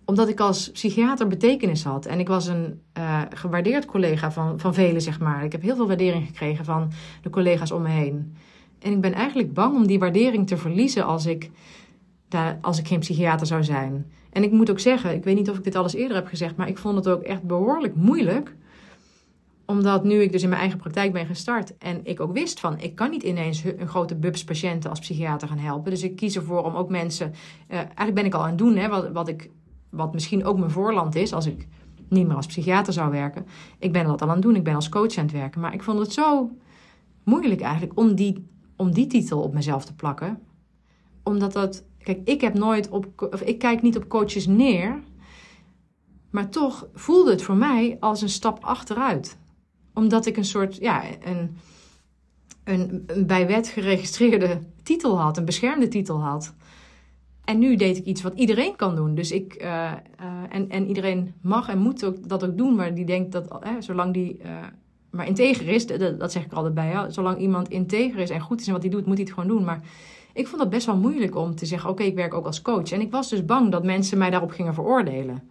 [0.05, 2.07] Omdat ik als psychiater betekenis had.
[2.07, 5.45] En ik was een uh, gewaardeerd collega van, van velen, zeg maar.
[5.45, 8.37] Ik heb heel veel waardering gekregen van de collega's om me heen.
[8.79, 11.51] En ik ben eigenlijk bang om die waardering te verliezen als ik,
[12.61, 14.13] als ik geen psychiater zou zijn.
[14.31, 16.57] En ik moet ook zeggen, ik weet niet of ik dit alles eerder heb gezegd,
[16.57, 18.55] maar ik vond het ook echt behoorlijk moeilijk
[19.67, 22.81] omdat nu ik dus in mijn eigen praktijk ben gestart en ik ook wist van
[22.81, 25.91] ik kan niet ineens een grote bubs patiënten als psychiater gaan helpen.
[25.91, 27.33] Dus ik kies ervoor om ook mensen,
[27.69, 29.51] uh, eigenlijk ben ik al aan het doen, hè, wat, wat, ik,
[29.91, 31.69] wat misschien ook mijn voorland is als ik
[32.09, 33.47] niet meer als psychiater zou werken.
[33.79, 35.61] Ik ben dat al aan het doen, ik ben als coach aan het werken.
[35.61, 36.51] Maar ik vond het zo
[37.25, 40.39] moeilijk eigenlijk om die, om die titel op mezelf te plakken.
[41.23, 45.03] Omdat dat, kijk, ik heb nooit op, of ik kijk niet op coaches neer.
[46.31, 49.39] Maar toch voelde het voor mij als een stap achteruit
[49.95, 51.57] omdat ik een soort, ja, een,
[52.65, 56.55] een, een bij wet geregistreerde titel had, een beschermde titel had.
[57.45, 59.15] En nu deed ik iets wat iedereen kan doen.
[59.15, 59.93] Dus ik, uh, uh,
[60.49, 63.71] en, en iedereen mag en moet ook, dat ook doen, maar die denkt dat, uh,
[63.81, 64.41] zolang die
[65.15, 68.61] maar integer is, dat, zeg ik altijd bij, ja, zolang iemand integer is en goed
[68.61, 69.65] is in wat hij doet, moet hij het gewoon doen.
[69.65, 69.81] Maar
[70.33, 72.93] ik vond dat best wel moeilijk om te zeggen, oké, ik werk ook als coach.
[72.93, 75.51] En ik was dus bang dat mensen mij daarop gingen veroordelen.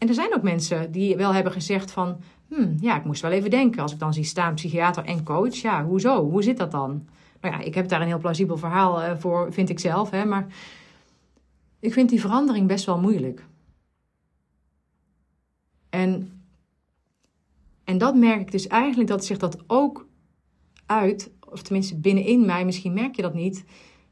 [0.00, 3.30] En er zijn ook mensen die wel hebben gezegd van, hmm, ja, ik moest wel
[3.30, 3.82] even denken.
[3.82, 6.30] Als ik dan zie staan psychiater en coach, ja, hoezo?
[6.30, 7.08] Hoe zit dat dan?
[7.40, 10.24] Nou ja, ik heb daar een heel plausibel verhaal uh, voor, vind ik zelf, hè,
[10.24, 10.46] maar
[11.78, 13.44] ik vind die verandering best wel moeilijk.
[15.90, 16.42] En,
[17.84, 20.06] en dat merk ik dus eigenlijk dat zich dat ook
[20.86, 23.64] uit, of tenminste binnenin mij, misschien merk je dat niet,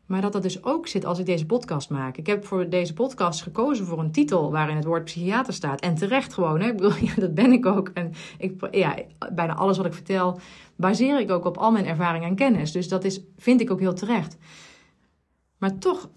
[0.09, 2.17] maar dat dat dus ook zit als ik deze podcast maak.
[2.17, 5.81] Ik heb voor deze podcast gekozen voor een titel waarin het woord psychiater staat.
[5.81, 6.69] En terecht gewoon, hè?
[6.69, 7.89] Ik bedoel, ja, dat ben ik ook.
[7.89, 8.97] En ik, ja,
[9.33, 10.41] bijna alles wat ik vertel,
[10.77, 12.73] baseer ik ook op al mijn ervaring en kennis.
[12.73, 14.37] Dus dat is, vind ik ook heel terecht.
[15.59, 16.11] Maar toch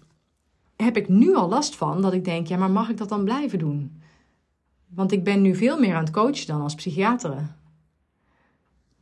[0.75, 3.23] heb ik nu al last van dat ik denk, ja, maar mag ik dat dan
[3.23, 4.01] blijven doen?
[4.87, 7.55] Want ik ben nu veel meer aan het coachen dan als psychiater.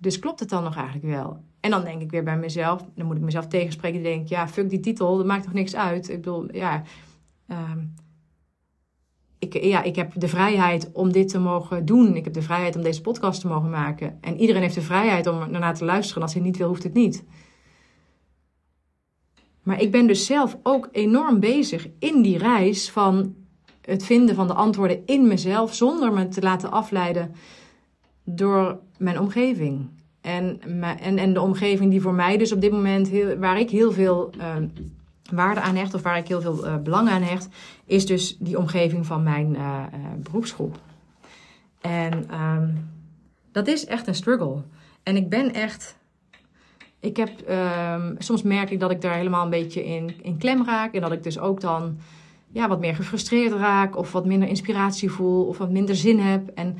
[0.01, 1.43] Dus klopt het dan nog eigenlijk wel?
[1.59, 4.03] En dan denk ik weer bij mezelf, dan moet ik mezelf tegenspreken.
[4.03, 6.09] denk ik, ja, fuck die titel, dat maakt toch niks uit?
[6.09, 6.83] Ik bedoel, ja,
[7.47, 7.79] ehm,
[9.39, 12.15] ik, ja, ik heb de vrijheid om dit te mogen doen.
[12.15, 14.17] Ik heb de vrijheid om deze podcast te mogen maken.
[14.21, 16.21] En iedereen heeft de vrijheid om ernaar te luisteren.
[16.21, 17.23] Als hij niet wil, hoeft het niet.
[19.63, 23.35] Maar ik ben dus zelf ook enorm bezig in die reis van
[23.81, 27.35] het vinden van de antwoorden in mezelf, zonder me te laten afleiden
[28.35, 29.89] door mijn omgeving.
[30.21, 30.61] En,
[30.99, 33.91] en, en de omgeving die voor mij dus op dit moment, heel, waar ik heel
[33.91, 34.55] veel uh,
[35.31, 37.47] waarde aan hecht, of waar ik heel veel uh, belang aan hecht,
[37.85, 39.83] is dus die omgeving van mijn uh,
[40.23, 40.79] beroepsgroep.
[41.81, 42.89] En um,
[43.51, 44.61] dat is echt een struggle.
[45.03, 45.97] En ik ben echt.
[46.99, 50.65] Ik heb, um, soms merk ik dat ik daar helemaal een beetje in, in klem
[50.65, 50.93] raak.
[50.93, 51.97] En dat ik dus ook dan
[52.51, 53.97] ja, wat meer gefrustreerd raak.
[53.97, 55.45] Of wat minder inspiratie voel.
[55.45, 56.49] Of wat minder zin heb.
[56.55, 56.77] En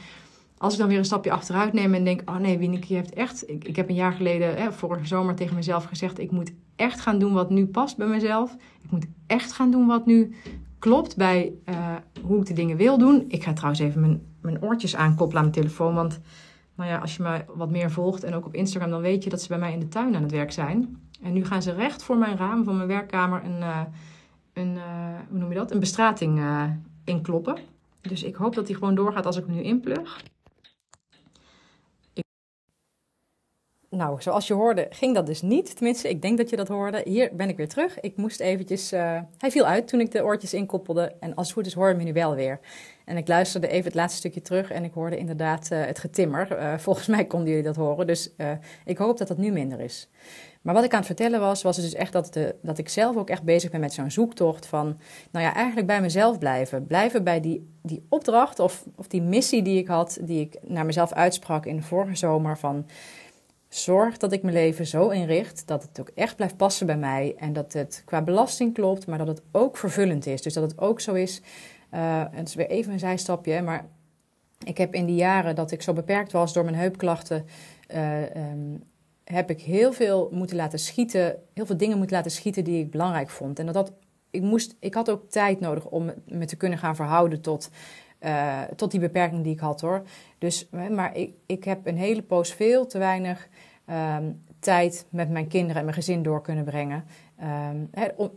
[0.59, 3.13] als ik dan weer een stapje achteruit neem en denk: Oh nee, Wieneke, je hebt
[3.13, 3.49] echt.
[3.49, 6.99] Ik, ik heb een jaar geleden, hè, vorige zomer, tegen mezelf gezegd: Ik moet echt
[6.99, 8.55] gaan doen wat nu past bij mezelf.
[8.81, 10.35] Ik moet echt gaan doen wat nu
[10.79, 13.25] klopt bij uh, hoe ik de dingen wil doen.
[13.27, 15.93] Ik ga trouwens even mijn, mijn oortjes aankoppelen aan mijn telefoon.
[15.93, 16.19] Want
[16.75, 19.29] nou ja, als je me wat meer volgt en ook op Instagram, dan weet je
[19.29, 20.97] dat ze bij mij in de tuin aan het werk zijn.
[21.21, 23.81] En nu gaan ze recht voor mijn raam van mijn werkkamer een, uh,
[24.53, 24.83] een uh,
[25.29, 25.71] hoe noem je dat?
[25.71, 26.41] Een bestrating
[27.03, 27.57] inkloppen.
[28.01, 30.23] Dus ik hoop dat die gewoon doorgaat als ik hem nu inplug.
[33.91, 35.75] Nou, zoals je hoorde, ging dat dus niet.
[35.75, 37.01] Tenminste, ik denk dat je dat hoorde.
[37.05, 37.99] Hier ben ik weer terug.
[37.99, 38.93] Ik moest eventjes...
[38.93, 41.15] Uh, hij viel uit toen ik de oortjes inkoppelde.
[41.19, 42.59] En als het goed is, hoor me nu wel weer.
[43.05, 46.59] En ik luisterde even het laatste stukje terug en ik hoorde inderdaad uh, het getimmer.
[46.59, 48.07] Uh, volgens mij konden jullie dat horen.
[48.07, 48.31] Dus
[48.85, 50.09] ik hoop dat dat nu minder is.
[50.61, 53.29] Maar wat ik aan het vertellen was, was dus echt dat, dat ik zelf ook
[53.29, 54.99] echt bezig ben met zo'n zoektocht van...
[55.31, 56.87] Nou ja, eigenlijk bij mezelf blijven.
[56.87, 60.85] Blijven bij die, die opdracht of, of die missie die ik had, die ik naar
[60.85, 62.85] mezelf uitsprak in de vorige zomer van
[63.69, 67.35] Zorg dat ik mijn leven zo inricht dat het ook echt blijft passen bij mij.
[67.37, 70.41] En dat het qua belasting klopt, maar dat het ook vervullend is.
[70.41, 71.41] Dus dat het ook zo is.
[71.93, 73.85] Uh, het is weer even een zijstapje, maar
[74.65, 77.45] ik heb in die jaren dat ik zo beperkt was door mijn heupklachten.
[77.93, 78.83] Uh, um,
[79.23, 82.91] heb ik heel veel moeten laten schieten, heel veel dingen moeten laten schieten die ik
[82.91, 83.59] belangrijk vond.
[83.59, 83.93] En dat, dat
[84.29, 87.69] ik, moest, ik had ook tijd nodig om me te kunnen gaan verhouden tot,
[88.19, 90.01] uh, tot die beperking die ik had hoor.
[90.37, 93.47] Dus, maar ik, ik heb een hele poos veel te weinig
[94.17, 97.05] um, tijd met mijn kinderen en mijn gezin door kunnen brengen.
[97.43, 97.89] Um,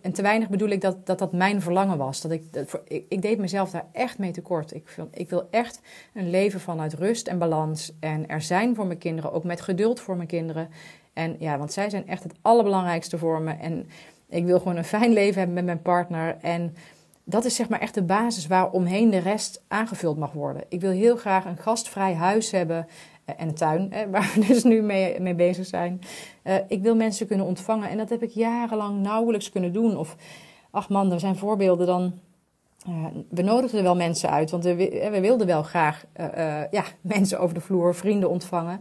[0.03, 2.21] en te weinig bedoel ik dat, dat dat mijn verlangen was.
[2.21, 4.75] Dat ik, dat, ik, ik, deed mezelf daar echt mee tekort.
[4.75, 5.81] Ik, ik wil echt
[6.15, 7.93] een leven vanuit rust en balans.
[8.01, 10.69] En er zijn voor mijn kinderen, ook met geduld voor mijn kinderen.
[11.13, 13.53] En ja, want zij zijn echt het allerbelangrijkste voor me.
[13.53, 13.87] En
[14.29, 16.37] ik wil gewoon een fijn leven hebben met mijn partner.
[16.41, 16.75] En
[17.25, 20.65] dat is zeg maar echt de basis waar omheen de rest aangevuld mag worden.
[20.69, 22.87] Ik wil heel graag een gastvrij huis hebben
[23.25, 26.01] eh, en een tuin, waar we dus nu mee, mee bezig zijn.
[26.45, 29.97] Uh, ik wil mensen kunnen ontvangen en dat heb ik jarenlang nauwelijks kunnen doen.
[29.97, 30.17] Of,
[30.71, 32.13] ach man, er zijn voorbeelden dan.
[32.89, 34.75] Uh, we nodigden wel mensen uit, want we,
[35.11, 36.05] we wilden wel graag
[36.71, 38.81] ja, mensen over de vloer, vrienden ontvangen.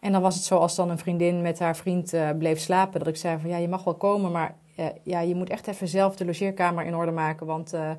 [0.00, 3.08] En dan was het zo als dan een vriendin met haar vriend bleef slapen, dat
[3.08, 4.56] ik zei van ja, je mag wel komen, maar
[5.02, 7.90] ja, je moet echt even zelf de logeerkamer in orde maken, want uh,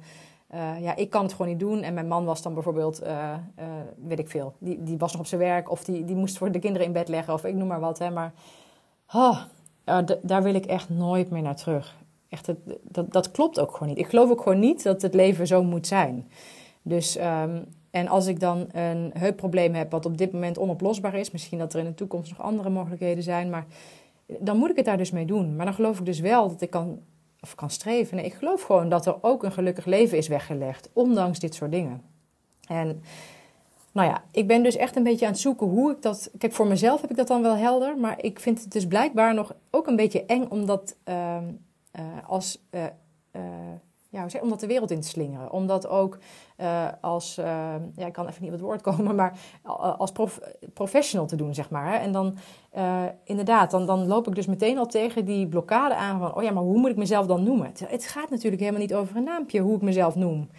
[0.81, 1.81] ja, ik kan het gewoon niet doen.
[1.81, 3.33] En mijn man was dan bijvoorbeeld, uh,
[4.07, 6.51] weet ik veel, die, die was nog op zijn werk of die, die moest voor
[6.51, 7.99] de kinderen in bed leggen of ik noem maar wat.
[7.99, 8.33] Hè, maar
[9.13, 9.41] oh,
[10.21, 11.95] daar wil ik echt nooit meer naar terug.
[12.29, 13.97] Echt, dat, dat klopt ook gewoon niet.
[13.97, 16.27] Ik geloof ook gewoon niet dat het leven zo moet zijn.
[16.81, 21.31] Dus, um, en als ik dan een heupprobleem heb wat op dit moment onoplosbaar is,
[21.31, 23.65] misschien dat er in de toekomst nog andere mogelijkheden zijn, maar
[24.25, 25.55] dan moet ik het daar dus mee doen.
[25.55, 26.99] Maar dan geloof ik dus wel dat ik kan
[27.41, 28.25] of kan streven.
[28.25, 32.01] Ik geloof gewoon dat er ook een gelukkig leven is weggelegd, ondanks dit soort dingen.
[32.67, 33.01] En
[33.91, 36.31] nou ja, ik ben dus echt een beetje aan het zoeken hoe ik dat.
[36.37, 39.33] Kijk, voor mezelf heb ik dat dan wel helder, maar ik vind het dus blijkbaar
[39.33, 41.37] nog ook een beetje eng om dat uh,
[41.99, 42.83] uh, als uh,
[44.15, 45.51] ja, om dat de wereld in te slingeren.
[45.51, 46.17] Om dat ook
[46.57, 47.45] uh, als, uh,
[47.95, 49.37] ja, ik kan even niet op het woord komen, maar
[49.97, 50.39] als prof,
[50.73, 51.91] professional te doen, zeg maar.
[51.91, 51.97] Hè.
[51.97, 52.37] En dan,
[53.23, 56.51] inderdaad, dan, dan loop ik dus meteen al tegen die blokkade aan van, oh ja,
[56.51, 57.71] maar hoe moet ik mezelf dan noemen?
[57.87, 60.49] Het gaat natuurlijk helemaal niet over een naampje, hoe ik mezelf noem.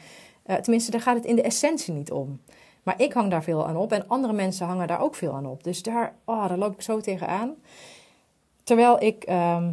[0.45, 2.41] tenminste, daar gaat het in de essentie niet om.
[2.83, 5.47] Maar ik hang daar veel aan op en andere mensen hangen daar ook veel aan
[5.47, 5.65] op.
[5.65, 7.55] Dus daar, oh, daar loop ik zo tegenaan.
[8.65, 9.25] Terwijl ik...
[9.25, 9.73] Ehm,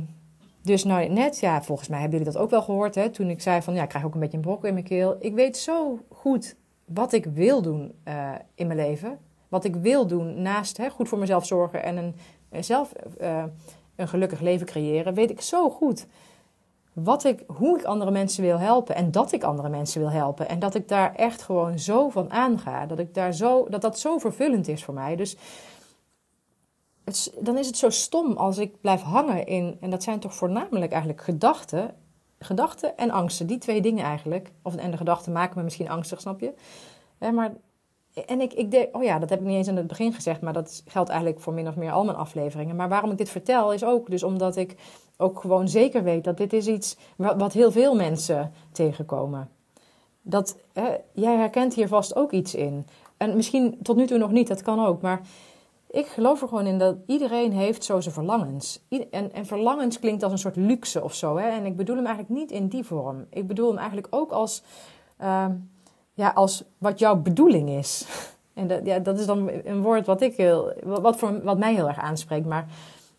[0.64, 3.42] dus nou net, ja, volgens mij hebben jullie dat ook wel gehoord, hè, toen ik
[3.42, 5.16] zei van, ja, ik krijg ook een beetje een brok in mijn keel.
[5.20, 9.20] Ik weet zo goed wat ik wil doen uh, in mijn leven.
[9.50, 13.44] Wat ik wil doen naast hè, goed voor mezelf zorgen en een, zelf uh,
[13.96, 16.08] een gelukkig leven creëren, weet ik zo goed.
[16.94, 20.50] wat ik, hoe ik andere mensen wil helpen en dat ik andere mensen wil helpen.
[20.50, 22.86] En dat ik daar echt gewoon zo van aanga.
[22.86, 25.16] Dat, ik daar zo, dat dat zo vervullend is voor mij.
[25.16, 25.38] Dus
[27.40, 30.92] dan is het zo stom als ik blijf hangen in, en dat zijn toch voornamelijk
[30.92, 31.96] eigenlijk gedachten.
[32.40, 34.52] Gedachten en angsten, die twee dingen eigenlijk.
[34.62, 36.54] Of, en de gedachten maken me misschien angstig, snap je?
[37.32, 37.54] maar
[38.26, 40.42] en ik, ik denk, oh ja, dat heb ik niet eens in het begin gezegd,
[40.42, 42.76] maar dat geldt eigenlijk voor min of meer al mijn afleveringen.
[42.76, 44.76] Maar waarom ik dit vertel is ook dus omdat ik
[45.18, 49.50] ook gewoon zeker weet dat dit is iets wat, wat heel veel mensen tegenkomen.
[50.22, 52.86] Dat, hè, jij herkent hier vast ook iets in.
[53.18, 55.02] En misschien tot nu toe nog niet, dat kan ook.
[55.02, 55.22] Maar
[55.94, 58.86] ik geloof er gewoon in dat iedereen heeft zo zijn verlangens.
[59.12, 61.38] En, en verlangens klinkt als een soort luxe of zo.
[61.38, 61.50] Hè?
[61.50, 63.26] En ik bedoel hem eigenlijk niet in die vorm.
[63.30, 64.64] Ik bedoel hem eigenlijk ook als...
[65.22, 65.46] Uh,
[66.14, 68.06] ja, als wat jouw bedoeling is.
[68.54, 71.74] En dat, ja, dat is dan een woord wat, ik heel, wat, voor, wat mij
[71.74, 72.46] heel erg aanspreekt.
[72.46, 72.68] Maar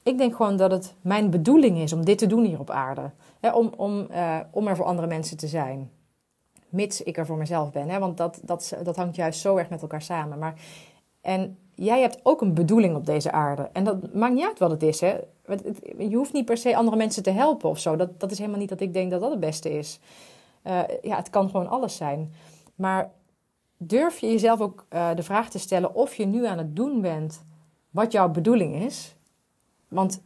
[0.02, 3.10] ik denk gewoon dat het mijn bedoeling is om dit te doen hier op aarde.
[3.40, 5.90] Hè, om, om, uh, om er voor andere mensen te zijn.
[6.68, 7.88] Mits ik er voor mezelf ben.
[7.88, 10.38] Hè, want dat, dat, dat hangt juist zo erg met elkaar samen.
[10.38, 10.54] Maar,
[11.20, 13.68] en jij hebt ook een bedoeling op deze aarde.
[13.72, 15.00] En dat maakt niet uit wat het is.
[15.00, 15.16] Hè.
[15.98, 17.96] Je hoeft niet per se andere mensen te helpen of zo.
[17.96, 20.00] Dat, dat is helemaal niet dat ik denk dat dat het beste is.
[20.66, 22.32] Uh, ja, het kan gewoon alles zijn.
[22.74, 23.12] Maar
[23.76, 27.00] durf je jezelf ook uh, de vraag te stellen of je nu aan het doen
[27.00, 27.44] bent
[27.90, 29.14] wat jouw bedoeling is?
[29.88, 30.22] Want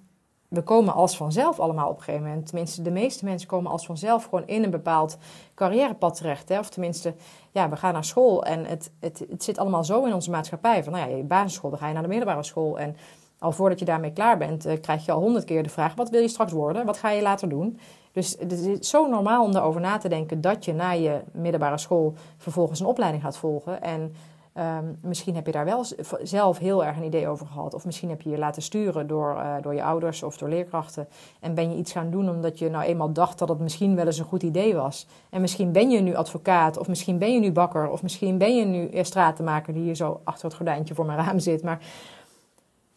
[0.49, 2.47] we komen als vanzelf allemaal op een gegeven moment.
[2.47, 5.17] Tenminste, de meeste mensen komen als vanzelf gewoon in een bepaald
[5.55, 6.49] carrièrepad terecht.
[6.49, 6.59] Hè?
[6.59, 7.15] Of tenminste,
[7.51, 10.85] ja, we gaan naar school en het, het, het zit allemaal zo in onze maatschappij.
[10.85, 12.79] Van nou ja, je basisschool, dan ga je naar de middelbare school.
[12.79, 12.97] En
[13.39, 16.11] al voordat je daarmee klaar bent, uh, krijg je al honderd keer de vraag: wat
[16.11, 16.87] wil je straks worden?
[16.87, 17.79] Wat ga je later doen?
[18.13, 21.79] Dus het is zo normaal om daarover na te denken dat je na je middelbare
[21.79, 23.83] school vervolgens een opleiding gaat volgen.
[23.83, 24.15] En
[24.55, 25.85] um, misschien heb je daar wel
[26.23, 27.75] zelf heel erg een idee over gehad.
[27.75, 31.09] Of misschien heb je je laten sturen door, uh, door je ouders of door leerkrachten.
[31.41, 34.07] En ben je iets gaan doen omdat je nou eenmaal dacht dat het misschien wel
[34.07, 35.07] eens een goed idee was.
[35.31, 38.57] En misschien ben je nu advocaat, of misschien ben je nu bakker, of misschien ben
[38.57, 41.63] je nu stratenmaker die hier zo achter het gordijntje voor mijn raam zit.
[41.63, 41.81] Maar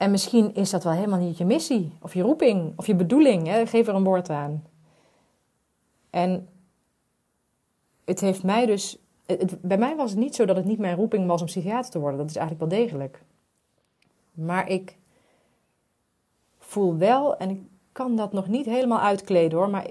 [0.01, 3.47] en misschien is dat wel helemaal niet je missie, of je roeping, of je bedoeling.
[3.47, 3.65] Hè?
[3.65, 4.63] Geef er een woord aan.
[6.09, 6.47] En
[8.05, 8.97] het heeft mij dus.
[9.39, 11.91] Het, bij mij was het niet zo dat het niet mijn roeping was om psychiater
[11.91, 12.19] te worden.
[12.19, 13.23] Dat is eigenlijk wel degelijk.
[14.31, 14.97] Maar ik
[16.57, 19.87] voel wel, en ik kan dat nog niet helemaal uitkleden hoor, maar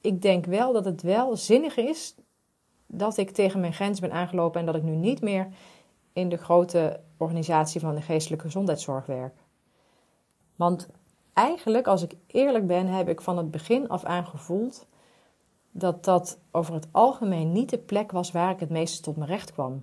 [0.00, 2.14] ik denk wel dat het wel zinnig is
[2.86, 5.48] dat ik tegen mijn grens ben aangelopen en dat ik nu niet meer
[6.12, 9.34] in de grote organisatie van de geestelijke gezondheidszorg werk.
[10.56, 10.88] Want
[11.32, 14.86] eigenlijk, als ik eerlijk ben, heb ik van het begin af aan gevoeld
[15.72, 19.30] dat dat over het algemeen niet de plek was waar ik het meeste tot mijn
[19.30, 19.82] recht kwam.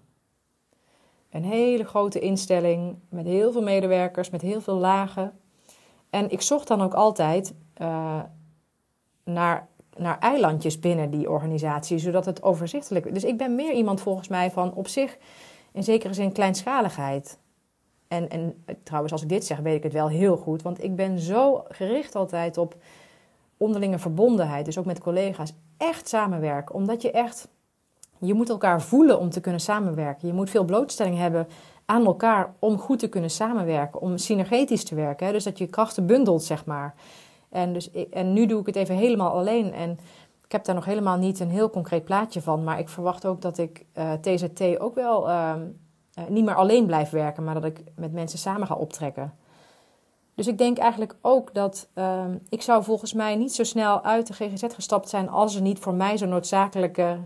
[1.30, 5.40] Een hele grote instelling met heel veel medewerkers, met heel veel lagen.
[6.10, 8.22] En ik zocht dan ook altijd uh,
[9.24, 14.28] naar, naar eilandjes binnen die organisatie, zodat het overzichtelijk Dus ik ben meer iemand volgens
[14.28, 15.18] mij van op zich
[15.72, 17.40] in zekere zin kleinschaligheid.
[18.08, 20.62] En, en trouwens, als ik dit zeg, weet ik het wel heel goed.
[20.62, 22.76] Want ik ben zo gericht altijd op
[23.58, 24.66] onderlinge verbondenheid.
[24.66, 26.76] Dus ook met collega's echt samenwerken.
[26.76, 27.48] Omdat je echt,
[28.20, 30.28] je moet elkaar voelen om te kunnen samenwerken.
[30.28, 31.48] Je moet veel blootstelling hebben
[31.86, 34.02] aan elkaar om goed te kunnen samenwerken.
[34.02, 35.26] Om synergetisch te werken.
[35.26, 35.32] Hè?
[35.32, 36.96] Dus dat je krachten bundelt, zeg maar.
[37.50, 39.74] En, dus, en nu doe ik het even helemaal alleen.
[39.74, 39.92] En
[40.46, 42.64] ik heb daar nog helemaal niet een heel concreet plaatje van.
[42.64, 45.54] Maar ik verwacht ook dat ik uh, eh, TZT ook wel uh,
[46.28, 47.44] niet meer alleen blijf werken.
[47.44, 49.34] Maar dat ik met mensen samen ga optrekken.
[50.40, 54.28] Dus ik denk eigenlijk ook dat ehm, ik zou volgens mij niet zo snel uit
[54.28, 57.18] de GGZ gestapt zijn als er niet voor mij zo'n noodzakelijke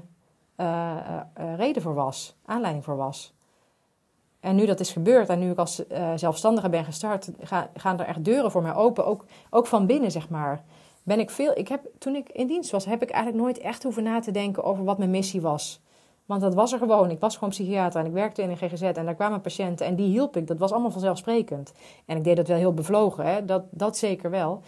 [0.58, 0.96] uh,
[1.40, 3.34] uh, reden voor was, aanleiding voor was.
[4.40, 5.84] En nu dat is gebeurd en nu ik als
[6.16, 7.30] zelfstandige ben gestart,
[7.74, 10.64] gaan er echt deuren voor mij open, ook, ook van binnen zeg maar.
[11.04, 13.84] Ben ik veel, ik heb, toen ik in dienst was, heb ik eigenlijk nooit echt
[13.84, 15.82] hoeven na te denken over wat mijn missie was.
[16.26, 17.10] Want dat was er gewoon.
[17.10, 19.96] Ik was gewoon psychiater en ik werkte in een GGZ en daar kwamen patiënten en
[19.96, 20.48] die hielp ik.
[20.48, 21.74] Dat was allemaal vanzelfsprekend.
[22.06, 23.46] En ik deed dat wel heel bevlogen, hè?
[23.46, 24.62] Dat, dat zeker wel.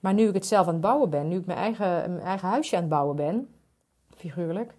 [0.00, 2.48] Maar nu ik het zelf aan het bouwen ben, nu ik mijn eigen, mijn eigen
[2.48, 3.48] huisje aan het bouwen ben,
[4.16, 4.74] figuurlijk,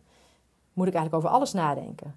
[0.73, 2.15] moet ik eigenlijk over alles nadenken.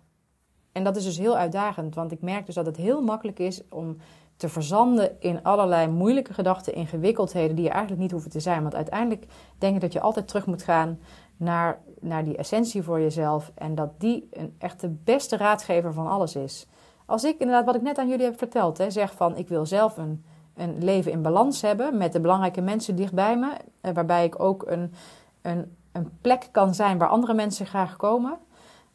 [0.73, 3.69] En dat is dus heel uitdagend, want ik merk dus dat het heel makkelijk is
[3.69, 3.97] om
[4.41, 8.63] te verzanden in allerlei moeilijke gedachten, ingewikkeldheden die er eigenlijk niet hoeven te zijn.
[8.63, 9.27] Want uiteindelijk
[9.59, 10.99] denk ik dat je altijd terug moet gaan
[11.37, 13.53] naar, naar die essentie voor jezelf.
[13.55, 16.67] En dat die een echt de beste raadgever van alles is.
[17.07, 19.67] Als ik inderdaad, wat ik net aan jullie heb verteld, hè, zeg van ik wil
[19.67, 20.25] zelf een,
[20.55, 23.53] een leven in balans hebben met de belangrijke mensen dichtbij me.
[23.81, 24.93] Eh, waarbij ik ook een,
[25.43, 28.39] een, een plek kan zijn waar andere mensen graag komen.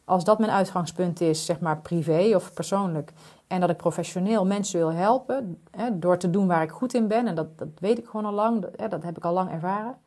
[0.06, 3.12] Als dat mijn uitgangspunt is, zeg maar privé of persoonlijk.
[3.48, 7.08] En dat ik professioneel mensen wil helpen hè, door te doen waar ik goed in
[7.08, 7.28] ben.
[7.28, 9.52] En dat, dat weet ik gewoon al lang, dat, hè, dat heb ik al lang
[9.52, 9.98] ervaren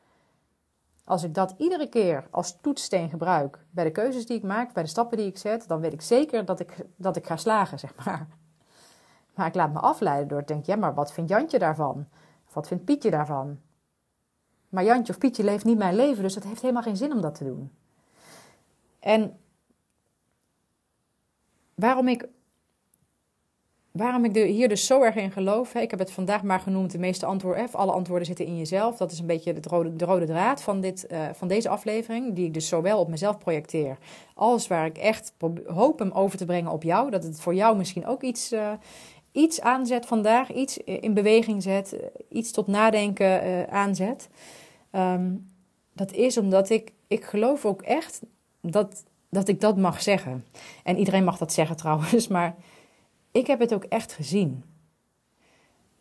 [1.05, 4.83] Als ik dat iedere keer als toetssteen gebruik bij de keuzes die ik maak, bij
[4.83, 7.79] de stappen die ik zet, dan weet ik zeker dat ik, dat ik ga slagen,
[7.79, 8.27] zeg maar.
[9.35, 12.09] Maar ik laat me afleiden door te denken, ja, maar wat vindt Jantje daarvan?
[12.47, 13.61] Of wat vindt Pietje daarvan?
[14.69, 17.21] Maar Jantje of Pietje leeft niet mijn leven, dus het heeft helemaal geen zin om
[17.21, 17.71] dat te doen.
[18.99, 19.39] En
[21.75, 22.29] waarom ik,
[23.99, 26.99] waarom ik hier dus zo erg in geloof, ik heb het vandaag maar genoemd, de
[26.99, 28.97] meeste antwoorden, alle antwoorden zitten in jezelf.
[28.97, 32.35] Dat is een beetje de rode, de rode draad van, dit, uh, van deze aflevering,
[32.35, 33.99] die ik dus zowel op mezelf projecteer,
[34.35, 35.33] als waar ik echt
[35.67, 37.11] hoop hem over te brengen op jou.
[37.11, 38.73] Dat het voor jou misschien ook iets, uh,
[39.33, 41.97] iets aanzet vandaag, iets in beweging zet,
[42.29, 44.29] iets tot nadenken aanzet.
[44.93, 45.51] Um,
[45.93, 48.21] dat is omdat ik, ik geloof ook echt
[48.61, 50.45] dat, dat ik dat mag zeggen.
[50.85, 52.57] En iedereen mag dat zeggen trouwens, maar
[53.39, 54.65] ik heb het ook echt gezien.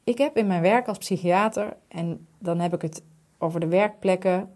[0.04, 3.04] Ik heb in mijn werk als psychiater, en dan heb ik het
[3.38, 4.50] over de werkplekken,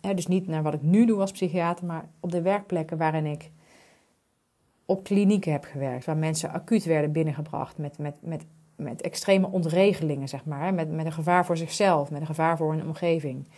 [0.00, 3.26] hè, dus niet naar wat ik nu doe als psychiater, maar op de werkplekken waarin
[3.26, 3.50] ik
[4.84, 8.44] op klinieken heb gewerkt, waar mensen acuut werden binnengebracht met, met, met,
[8.76, 12.72] met extreme ontregelingen, zeg maar, met, met een gevaar voor zichzelf, met een gevaar voor
[12.72, 13.48] hun omgeving.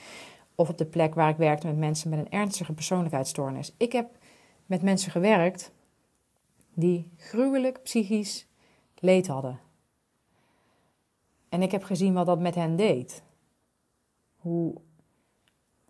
[0.54, 3.74] Of op de plek waar ik werkte met mensen met een ernstige persoonlijkheidsstoornis.
[3.76, 4.07] Ik heb
[4.66, 5.72] met mensen gewerkt
[6.78, 8.46] die gruwelijk psychisch
[8.98, 9.60] leed hadden.
[11.48, 13.22] En ik heb gezien wat dat met hen deed.
[14.36, 14.74] Hoe,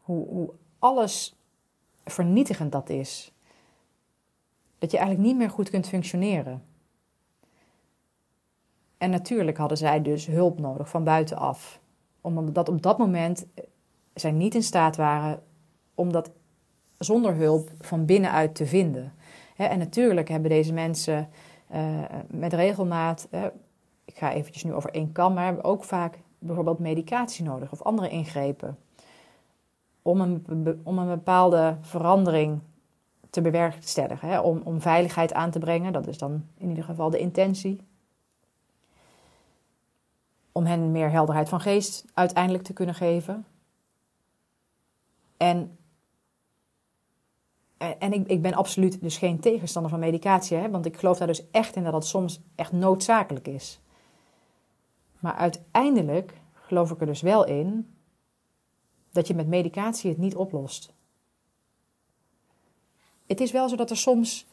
[0.01, 1.37] hoe, hoe alles
[2.05, 3.33] vernietigend dat is.
[4.79, 6.63] Dat je eigenlijk niet meer goed kunt functioneren.
[8.99, 11.81] En natuurlijk hadden zij dus hulp nodig van buitenaf.
[12.21, 13.47] Omdat op dat moment
[14.15, 15.43] zij niet in staat waren
[15.95, 16.31] om dat
[16.99, 19.13] zonder hulp van binnenuit te vinden.
[19.67, 21.29] En natuurlijk hebben deze mensen
[21.75, 23.29] uh, met regelmaat,
[24.05, 27.83] ik ga eventjes nu over één kam, maar hebben ook vaak bijvoorbeeld medicatie nodig of
[27.83, 28.79] andere ingrepen.
[30.03, 32.61] Om een, om een bepaalde verandering
[33.31, 35.93] te bewerkstelligen, om, om veiligheid aan te brengen.
[35.93, 37.81] Dat is dan in ieder geval de intentie.
[40.53, 43.47] Om hen meer helderheid van geest uiteindelijk te kunnen geven.
[45.37, 45.78] En,
[47.79, 51.27] en ik, ik ben absoluut dus geen tegenstander van medicatie, hè, want ik geloof daar
[51.27, 53.81] dus echt in dat dat soms echt noodzakelijk is.
[55.19, 57.95] Maar uiteindelijk geloof ik er dus wel in
[59.13, 60.95] dat je met medicatie het niet oplost.
[63.27, 64.47] Het is wel zo dat er soms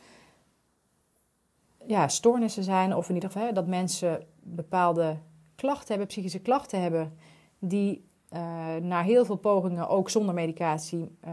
[1.88, 5.18] ja, stoornissen zijn, of in ieder geval dat mensen bepaalde
[5.56, 7.18] klachten hebben, psychische klachten hebben,
[7.60, 11.32] die uh, na heel veel pogingen, ook zonder medicatie, uh,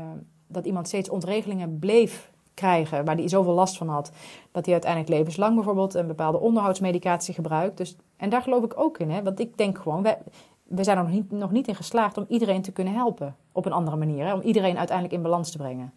[0.52, 4.12] dat iemand steeds ontregelingen bleef krijgen, waar hij zoveel last van had,
[4.50, 7.76] dat hij uiteindelijk levenslang bijvoorbeeld een bepaalde onderhoudsmedicatie gebruikt.
[7.76, 9.22] Dus, en daar geloof ik ook in, hè?
[9.22, 10.02] want ik denk gewoon,
[10.62, 13.66] we zijn er nog niet, nog niet in geslaagd om iedereen te kunnen helpen op
[13.66, 14.34] een andere manier, hè?
[14.34, 15.92] om iedereen uiteindelijk in balans te brengen.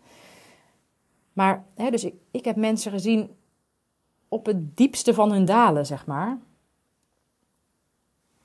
[1.33, 3.29] Maar, hè, dus ik, ik heb mensen gezien
[4.27, 6.37] op het diepste van hun dalen, zeg maar.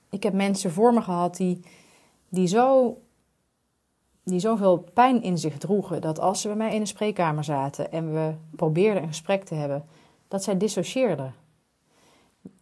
[0.09, 1.61] Ik heb mensen voor me gehad die
[2.31, 2.97] die, zo,
[4.23, 7.91] die zoveel pijn in zich droegen dat als ze bij mij in een spreekkamer zaten
[7.91, 9.85] en we probeerden een gesprek te hebben,
[10.27, 11.33] dat zij dissocieerden.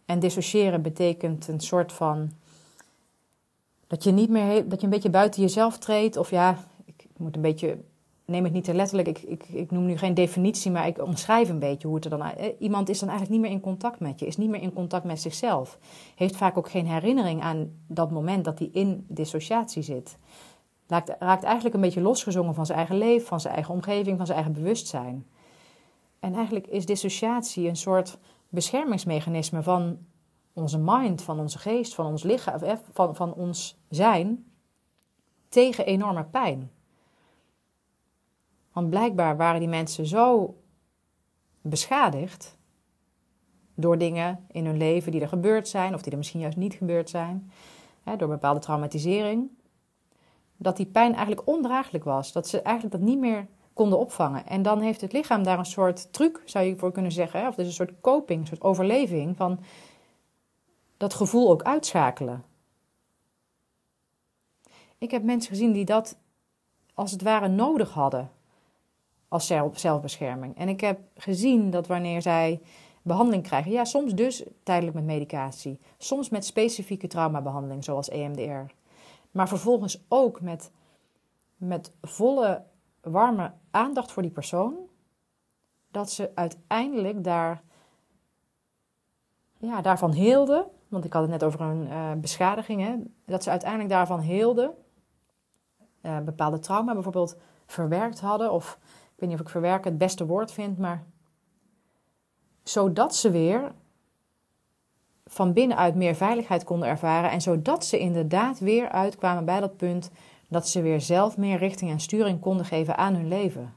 [0.04, 2.30] En dissociëren betekent een soort van
[3.86, 7.36] dat je niet meer dat je een beetje buiten jezelf treedt of ja, ik moet
[7.36, 7.78] een beetje
[8.30, 9.08] neem het niet te letterlijk.
[9.08, 12.10] Ik, ik, ik noem nu geen definitie, maar ik omschrijf een beetje hoe het er
[12.10, 12.54] dan uit.
[12.58, 15.04] Iemand is dan eigenlijk niet meer in contact met je, is niet meer in contact
[15.04, 15.78] met zichzelf.
[16.14, 20.16] Heeft vaak ook geen herinnering aan dat moment dat hij in dissociatie zit.
[20.90, 24.26] Raakt, raakt eigenlijk een beetje losgezongen van zijn eigen leven, van zijn eigen omgeving, van
[24.26, 25.26] zijn eigen bewustzijn.
[26.18, 29.98] En eigenlijk is dissociatie een soort beschermingsmechanisme van
[30.52, 34.52] onze mind, van onze geest, van ons lichaam, eh, van, van ons zijn
[35.48, 36.70] tegen enorme pijn.
[38.72, 40.56] Want blijkbaar waren die mensen zo
[41.62, 42.58] beschadigd
[43.74, 46.74] door dingen in hun leven die er gebeurd zijn, of die er misschien juist niet
[46.74, 47.52] gebeurd zijn,
[48.02, 49.50] hè, door bepaalde traumatisering,
[50.62, 52.32] dat die pijn eigenlijk ondraaglijk was.
[52.32, 54.46] Dat ze eigenlijk dat niet meer konden opvangen.
[54.46, 57.54] En dan heeft het lichaam daar een soort truc, zou je voor kunnen zeggen, of
[57.54, 59.60] dus een soort coping, een soort overleving van
[60.96, 62.44] dat gevoel ook uitschakelen.
[64.98, 66.18] Ik heb mensen gezien die dat
[66.94, 68.30] als het ware nodig hadden
[69.28, 70.56] als zelfbescherming.
[70.56, 72.60] En ik heb gezien dat wanneer zij
[73.02, 78.72] behandeling krijgen, ja, soms dus tijdelijk met medicatie, soms met specifieke traumabehandeling, zoals EMDR,
[79.30, 80.72] maar vervolgens ook met,
[81.56, 82.64] met volle
[83.00, 84.74] warme aandacht voor die persoon,
[85.90, 87.62] dat ze uiteindelijk daar,
[89.58, 90.66] ja, daarvan heelden.
[90.88, 94.74] Want ik had het net over een uh, beschadiging, hè, dat ze uiteindelijk daarvan heelden
[96.02, 98.52] uh, bepaalde trauma bijvoorbeeld verwerkt hadden.
[98.52, 98.78] Of
[99.14, 101.04] ik weet niet of ik verwerken het beste woord vind, maar
[102.62, 103.72] zodat ze weer
[105.32, 107.30] van binnenuit meer veiligheid konden ervaren.
[107.30, 110.10] En zodat ze inderdaad weer uitkwamen bij dat punt
[110.48, 113.74] dat ze weer zelf meer richting en sturing konden geven aan hun leven.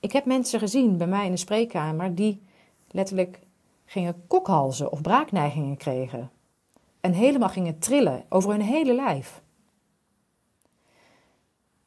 [0.00, 2.42] Ik heb mensen gezien bij mij in de spreekkamer die
[2.90, 3.40] letterlijk
[3.84, 6.30] gingen kokhalzen of braakneigingen kregen.
[7.00, 9.42] En helemaal gingen trillen over hun hele lijf.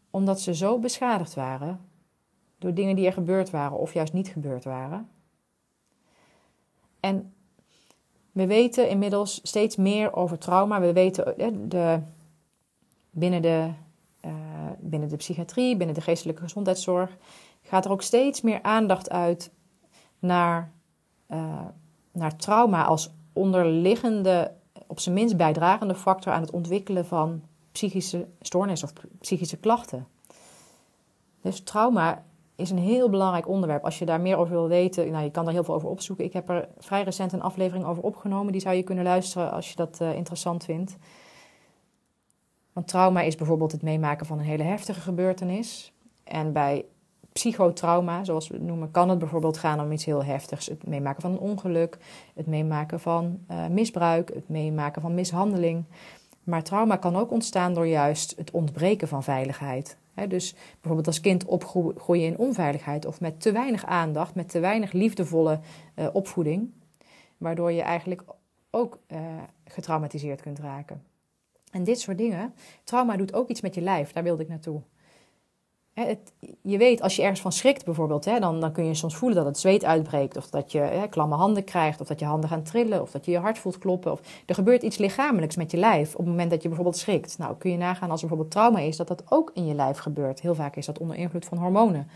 [0.09, 1.80] Omdat ze zo beschadigd waren
[2.57, 5.09] door dingen die er gebeurd waren of juist niet gebeurd waren.
[6.99, 7.32] En
[8.34, 10.79] we weten inmiddels steeds meer over trauma.
[10.79, 11.99] We weten eh, de,
[13.09, 13.69] binnen, de,
[14.25, 14.31] uh,
[14.79, 17.17] binnen de psychiatrie, binnen de geestelijke gezondheidszorg,
[17.61, 19.51] gaat er ook steeds meer aandacht uit
[20.19, 20.71] naar,
[21.31, 21.59] uh,
[22.11, 24.51] naar trauma als onderliggende,
[24.88, 30.07] op zijn minst bijdragende factor aan het ontwikkelen van psychische stoornissen of psychische klachten.
[31.41, 32.23] Dus trauma
[32.64, 33.84] is een heel belangrijk onderwerp.
[33.84, 36.26] Als je daar meer over wil weten, nou, je kan daar heel veel over opzoeken.
[36.26, 38.51] Ik heb er vrij recent een aflevering over opgenomen.
[38.51, 40.97] Die zou je kunnen luisteren als je dat uh, interessant vindt.
[42.74, 45.93] Want trauma is bijvoorbeeld het meemaken van een hele heftige gebeurtenis.
[46.24, 46.86] En bij
[47.32, 50.66] psychotrauma, zoals we het noemen, kan het bijvoorbeeld gaan om iets heel heftigs.
[50.66, 51.97] Het meemaken van een ongeluk,
[52.36, 55.84] het meemaken van uh, misbruik, het meemaken van mishandeling.
[56.43, 61.45] Maar trauma kan ook ontstaan door juist het ontbreken van veiligheid dus bijvoorbeeld als kind
[61.45, 65.59] opgroeien in onveiligheid of met te weinig aandacht, met te weinig liefdevolle
[65.95, 66.71] uh, opvoeding,
[67.37, 68.23] waardoor je eigenlijk
[68.69, 69.19] ook uh,
[69.65, 71.03] getraumatiseerd kunt raken.
[71.71, 74.81] En dit soort dingen, trauma doet ook iets met je lijf, daar wilde ik naartoe
[76.61, 79.45] je weet, als je ergens van schrikt bijvoorbeeld, dan, dan kun je soms voelen dat
[79.45, 80.37] het zweet uitbreekt.
[80.37, 83.31] Of dat je klamme handen krijgt, of dat je handen gaan trillen, of dat je
[83.31, 84.11] je hart voelt kloppen.
[84.11, 87.37] Of er gebeurt iets lichamelijks met je lijf op het moment dat je bijvoorbeeld schrikt.
[87.37, 89.97] Nou, kun je nagaan als er bijvoorbeeld trauma is, dat dat ook in je lijf
[89.97, 90.41] gebeurt.
[90.41, 92.07] Heel vaak is dat onder invloed van hormonen.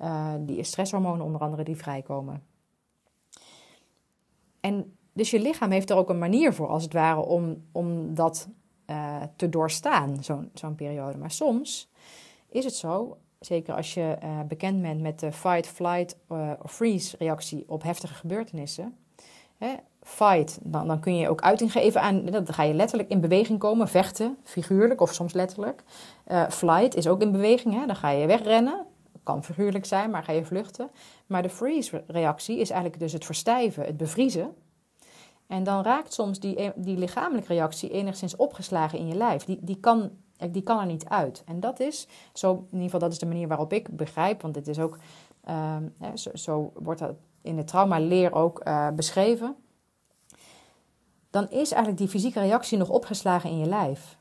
[0.00, 2.42] Uh, die stresshormonen onder andere die vrijkomen.
[4.60, 8.14] En dus je lichaam heeft er ook een manier voor, als het ware, om, om
[8.14, 8.48] dat
[8.90, 11.18] uh, te doorstaan, zo'n zo'n periode.
[11.18, 11.90] Maar soms
[12.54, 16.72] is het zo, zeker als je uh, bekend bent met de fight, flight uh, of
[16.72, 18.96] freeze reactie op heftige gebeurtenissen.
[19.56, 23.20] Hè, fight, dan, dan kun je ook uiting geven aan, dan ga je letterlijk in
[23.20, 25.82] beweging komen, vechten, figuurlijk of soms letterlijk.
[26.26, 28.86] Uh, flight is ook in beweging, hè, dan ga je wegrennen.
[29.22, 30.90] Kan figuurlijk zijn, maar ga je vluchten.
[31.26, 34.54] Maar de freeze-reactie is eigenlijk dus het verstijven, het bevriezen.
[35.46, 39.44] En dan raakt soms die, die lichamelijke reactie enigszins opgeslagen in je lijf.
[39.44, 40.10] Die, die kan
[40.52, 41.42] die kan er niet uit.
[41.46, 44.54] En dat is, zo, in ieder geval dat is de manier waarop ik begrijp, want
[44.54, 44.98] dit is ook,
[45.48, 45.76] uh,
[46.14, 49.56] zo, zo, wordt dat in de traumaleer ook uh, beschreven.
[51.30, 54.18] Dan is eigenlijk die fysieke reactie nog opgeslagen in je lijf.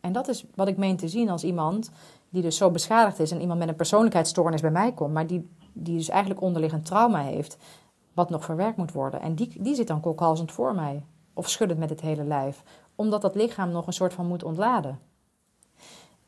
[0.00, 1.90] En dat is wat ik meen te zien als iemand
[2.28, 5.48] die dus zo beschadigd is en iemand met een persoonlijkheidsstoornis bij mij komt, maar die,
[5.72, 7.56] die dus eigenlijk onderliggend trauma heeft,
[8.14, 9.20] wat nog verwerkt moet worden.
[9.20, 11.02] En die, die zit dan kokhalzend voor mij.
[11.32, 12.62] Of schuddend met het hele lijf.
[12.94, 14.98] Omdat dat lichaam nog een soort van moet ontladen.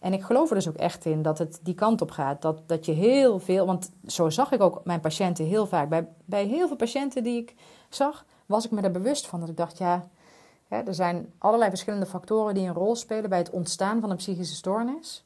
[0.06, 2.42] En ik geloof er dus ook echt in dat het die kant op gaat.
[2.42, 5.88] Dat, dat je heel veel, want zo zag ik ook mijn patiënten heel vaak.
[5.88, 7.54] Bij, bij heel veel patiënten die ik
[7.88, 9.40] zag, was ik me er bewust van.
[9.40, 10.08] Dat ik dacht, ja,
[10.68, 14.16] hè, er zijn allerlei verschillende factoren die een rol spelen bij het ontstaan van een
[14.16, 15.24] psychische stoornis.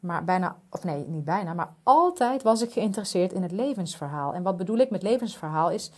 [0.00, 4.34] Maar bijna, of nee, niet bijna, maar altijd was ik geïnteresseerd in het levensverhaal.
[4.34, 5.90] En wat bedoel ik met levensverhaal is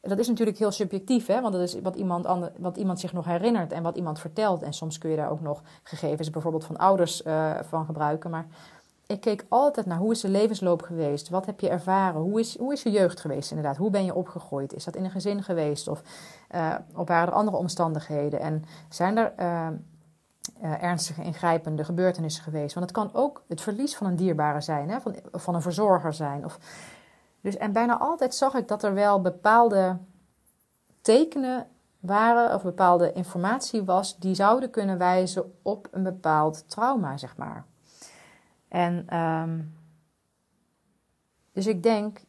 [0.00, 1.40] dat is natuurlijk heel subjectief, hè?
[1.40, 2.26] want dat is wat iemand,
[2.58, 4.62] wat iemand zich nog herinnert en wat iemand vertelt.
[4.62, 8.30] En soms kun je daar ook nog gegevens bijvoorbeeld van ouders uh, van gebruiken.
[8.30, 8.46] Maar
[9.06, 11.28] ik keek altijd naar hoe is de levensloop geweest?
[11.28, 12.20] Wat heb je ervaren?
[12.20, 13.76] Hoe is, hoe is je jeugd geweest inderdaad?
[13.76, 14.74] Hoe ben je opgegroeid?
[14.74, 15.88] Is dat in een gezin geweest?
[15.88, 16.02] Of,
[16.54, 18.40] uh, waren er andere omstandigheden?
[18.40, 19.68] En zijn er uh,
[20.82, 22.74] ernstige ingrijpende gebeurtenissen geweest?
[22.74, 25.00] Want het kan ook het verlies van een dierbare zijn, hè?
[25.00, 26.44] Van, van een verzorger zijn.
[26.44, 26.58] Of
[27.40, 29.98] dus, en bijna altijd zag ik dat er wel bepaalde
[31.00, 31.66] tekenen
[32.00, 37.64] waren of bepaalde informatie was die zouden kunnen wijzen op een bepaald trauma, zeg maar.
[38.68, 39.74] En um,
[41.52, 42.20] dus ik denk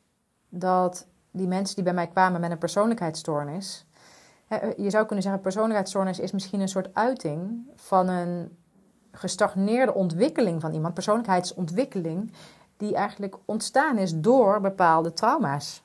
[0.49, 3.85] dat die mensen die bij mij kwamen met een persoonlijkheidsstoornis,
[4.77, 8.57] je zou kunnen zeggen, persoonlijkheidsstoornis is misschien een soort uiting van een
[9.11, 12.33] gestagneerde ontwikkeling van iemand, persoonlijkheidsontwikkeling,
[12.81, 15.83] die eigenlijk ontstaan is door bepaalde trauma's.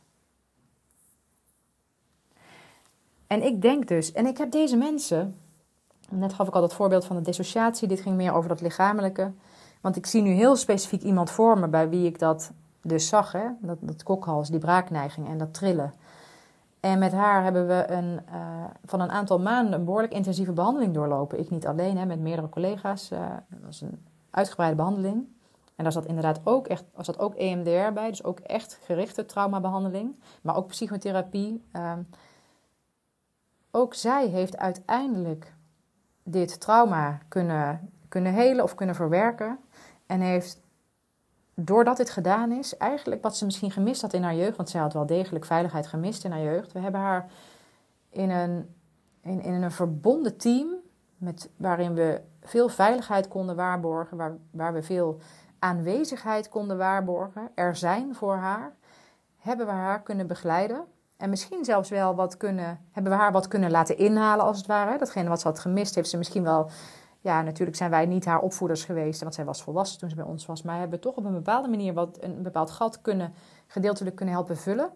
[3.26, 5.36] En ik denk dus, en ik heb deze mensen,
[6.10, 9.32] net gaf ik al dat voorbeeld van de dissociatie, dit ging meer over dat lichamelijke.
[9.80, 13.32] Want ik zie nu heel specifiek iemand voor me bij wie ik dat dus zag,
[13.32, 13.46] hè?
[13.60, 15.94] Dat, dat kokhals, die braakneiging en dat trillen.
[16.80, 20.94] En met haar hebben we een, uh, van een aantal maanden een behoorlijk intensieve behandeling
[20.94, 21.38] doorlopen.
[21.38, 23.10] Ik niet alleen, hè, met meerdere collega's.
[23.12, 23.18] Uh,
[23.48, 25.26] dat was een uitgebreide behandeling.
[25.76, 29.26] En daar zat inderdaad ook echt, er zat ook EMDR bij, dus ook echt gerichte
[29.26, 31.64] traumabehandeling, maar ook psychotherapie.
[31.72, 32.02] Ehm,
[33.70, 35.54] ook zij heeft uiteindelijk
[36.22, 39.58] dit trauma kunnen, kunnen helen of kunnen verwerken.
[40.06, 40.60] En heeft,
[41.54, 44.80] doordat dit gedaan is, eigenlijk wat ze misschien gemist had in haar jeugd, want zij
[44.80, 46.72] had wel degelijk veiligheid gemist in haar jeugd.
[46.72, 47.30] We hebben haar
[48.10, 48.74] in een,
[49.20, 50.68] in, in een verbonden team,
[51.16, 55.20] met, waarin we veel veiligheid konden waarborgen, waar, waar we veel
[55.58, 58.76] aanwezigheid konden waarborgen, er zijn voor haar,
[59.36, 60.84] hebben we haar kunnen begeleiden.
[61.16, 64.66] En misschien zelfs wel wat kunnen, hebben we haar wat kunnen laten inhalen, als het
[64.66, 64.98] ware.
[64.98, 66.70] Datgene wat ze had gemist, heeft ze misschien wel.
[67.20, 70.24] Ja, natuurlijk zijn wij niet haar opvoeders geweest, want zij was volwassen toen ze bij
[70.24, 70.62] ons was.
[70.62, 73.34] Maar hebben toch op een bepaalde manier wat, een bepaald gat kunnen,
[73.66, 74.90] gedeeltelijk kunnen helpen vullen.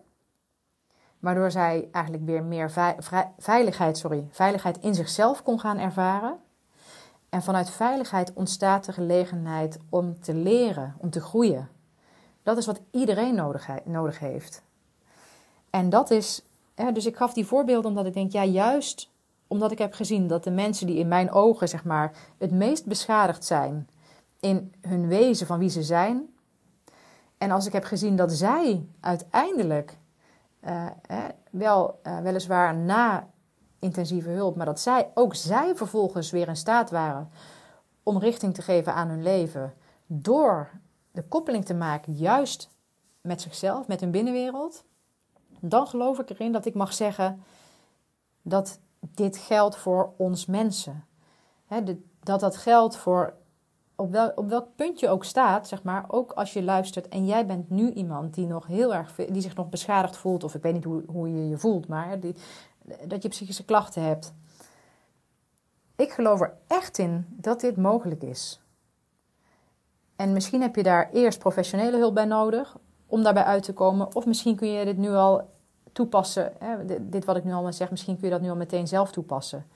[1.19, 2.71] Waardoor zij eigenlijk weer meer
[3.39, 6.39] veiligheid, sorry, veiligheid in zichzelf kon gaan ervaren.
[7.31, 11.69] En vanuit veiligheid ontstaat de gelegenheid om te leren, om te groeien.
[12.43, 13.35] Dat is wat iedereen
[13.85, 14.63] nodig, heeft.
[15.71, 19.11] En dat is, hè, dus ik gaf die voorbeelden omdat ik denk, ja, juist
[19.47, 22.87] omdat ik heb gezien dat de mensen die in mijn ogen, zeg maar, het meest
[22.87, 23.89] beschadigd zijn
[24.41, 26.35] in hun wezen van wie ze zijn.
[27.39, 29.99] En als ik heb gezien dat zij uiteindelijk
[30.65, 30.87] uh,
[31.51, 33.29] wel uh, weliswaar na
[33.81, 37.31] intensieve hulp, maar dat zij, ook zij vervolgens weer in staat waren
[38.03, 39.75] om richting te geven aan hun leven
[40.07, 40.71] door
[41.11, 42.71] de koppeling te maken juist
[43.21, 44.85] met zichzelf, met hun binnenwereld,
[45.61, 47.43] dan geloof ik erin dat ik mag zeggen
[48.43, 51.05] dat dit geldt voor ons mensen.
[52.23, 53.35] dat dat geldt voor
[54.01, 57.27] op, wel, op welk punt je ook staat, zeg maar, ook als je luistert en
[57.27, 60.63] jij bent nu iemand die nog heel erg, die zich nog beschadigd voelt, of ik
[60.63, 62.35] weet niet hoe, hoe je je voelt, maar die,
[63.07, 64.33] dat je psychische klachten hebt.
[65.97, 68.61] Ik geloof er echt in dat dit mogelijk is.
[70.17, 72.77] En misschien heb je daar eerst professionele hulp bij nodig
[73.07, 74.15] om daarbij uit te komen.
[74.15, 75.51] Of misschien kun je dit nu al
[75.93, 76.53] toepassen.
[76.59, 79.13] Hè, dit wat ik nu allemaal zeg, misschien kun je dat nu al meteen zelf
[79.13, 79.67] toepassen.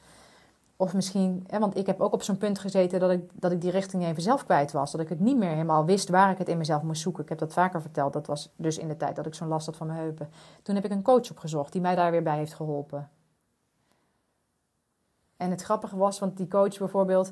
[0.76, 3.60] Of misschien, hè, want ik heb ook op zo'n punt gezeten dat ik, dat ik
[3.60, 4.92] die richting even zelf kwijt was.
[4.92, 7.22] Dat ik het niet meer helemaal wist waar ik het in mezelf moest zoeken.
[7.22, 8.12] Ik heb dat vaker verteld.
[8.12, 10.30] Dat was dus in de tijd dat ik zo'n last had van mijn heupen.
[10.62, 13.10] Toen heb ik een coach opgezocht die mij daar weer bij heeft geholpen.
[15.36, 17.30] En het grappige was, want die coach bijvoorbeeld,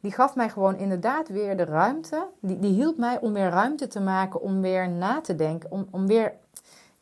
[0.00, 2.28] die gaf mij gewoon inderdaad weer de ruimte.
[2.40, 5.88] Die, die hielp mij om weer ruimte te maken, om weer na te denken, om,
[5.90, 6.34] om weer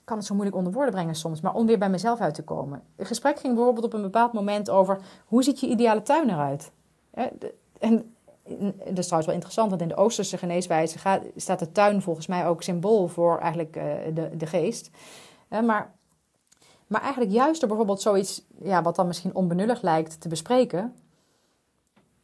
[0.05, 2.45] kan het zo moeilijk onder woorden brengen soms, maar om weer bij mezelf uit te
[2.45, 2.83] komen.
[2.97, 6.73] Het gesprek ging bijvoorbeeld op een bepaald moment over hoe ziet je ideale tuin eruit?
[7.79, 8.15] En
[8.79, 10.99] dat is trouwens wel interessant, want in de Oosterse geneeswijze
[11.37, 13.85] staat de tuin volgens mij ook symbool voor eigenlijk eh,
[14.15, 14.91] de, de geest.
[15.49, 15.95] Maar,
[16.87, 20.95] maar eigenlijk juist door bijvoorbeeld zoiets, ja, wat dan misschien onbenullig lijkt, te bespreken.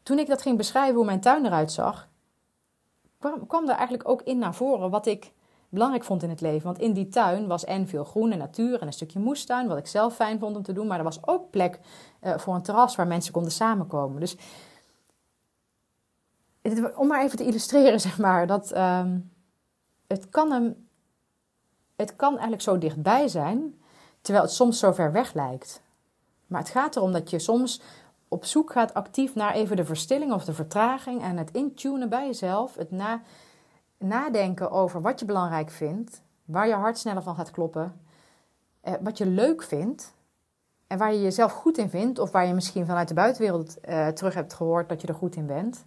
[0.02, 2.08] Toen ik dat ging beschrijven hoe mijn tuin eruit zag,
[3.18, 5.32] kwam, kwam eigenlijk ook in naar voren wat ik
[5.70, 6.64] belangrijk vond in het leven.
[6.64, 9.78] Want in die tuin was en veel groen en natuur en een stukje moestuin, wat
[9.78, 10.86] ik zelf fijn vond om te doen.
[10.86, 11.80] Maar er was ook plek
[12.22, 14.20] uh, voor een terras waar mensen konden samenkomen.
[14.20, 14.36] Dus
[16.96, 19.04] om maar even te illustreren, zeg maar, dat uh,
[20.06, 20.74] het kan
[21.96, 23.80] het kan eigenlijk zo dichtbij zijn,
[24.20, 25.82] terwijl het soms zo ver weg lijkt.
[26.46, 27.80] Maar het gaat erom dat je soms
[28.28, 32.26] op zoek gaat actief naar even de verstilling of de vertraging en het intunen bij
[32.26, 33.22] jezelf, het na
[34.00, 38.00] nadenken over wat je belangrijk vindt, waar je hart sneller van gaat kloppen,
[38.80, 40.14] eh, wat je leuk vindt
[40.86, 44.08] en waar je jezelf goed in vindt, of waar je misschien vanuit de buitenwereld eh,
[44.08, 45.84] terug hebt gehoord dat je er goed in bent.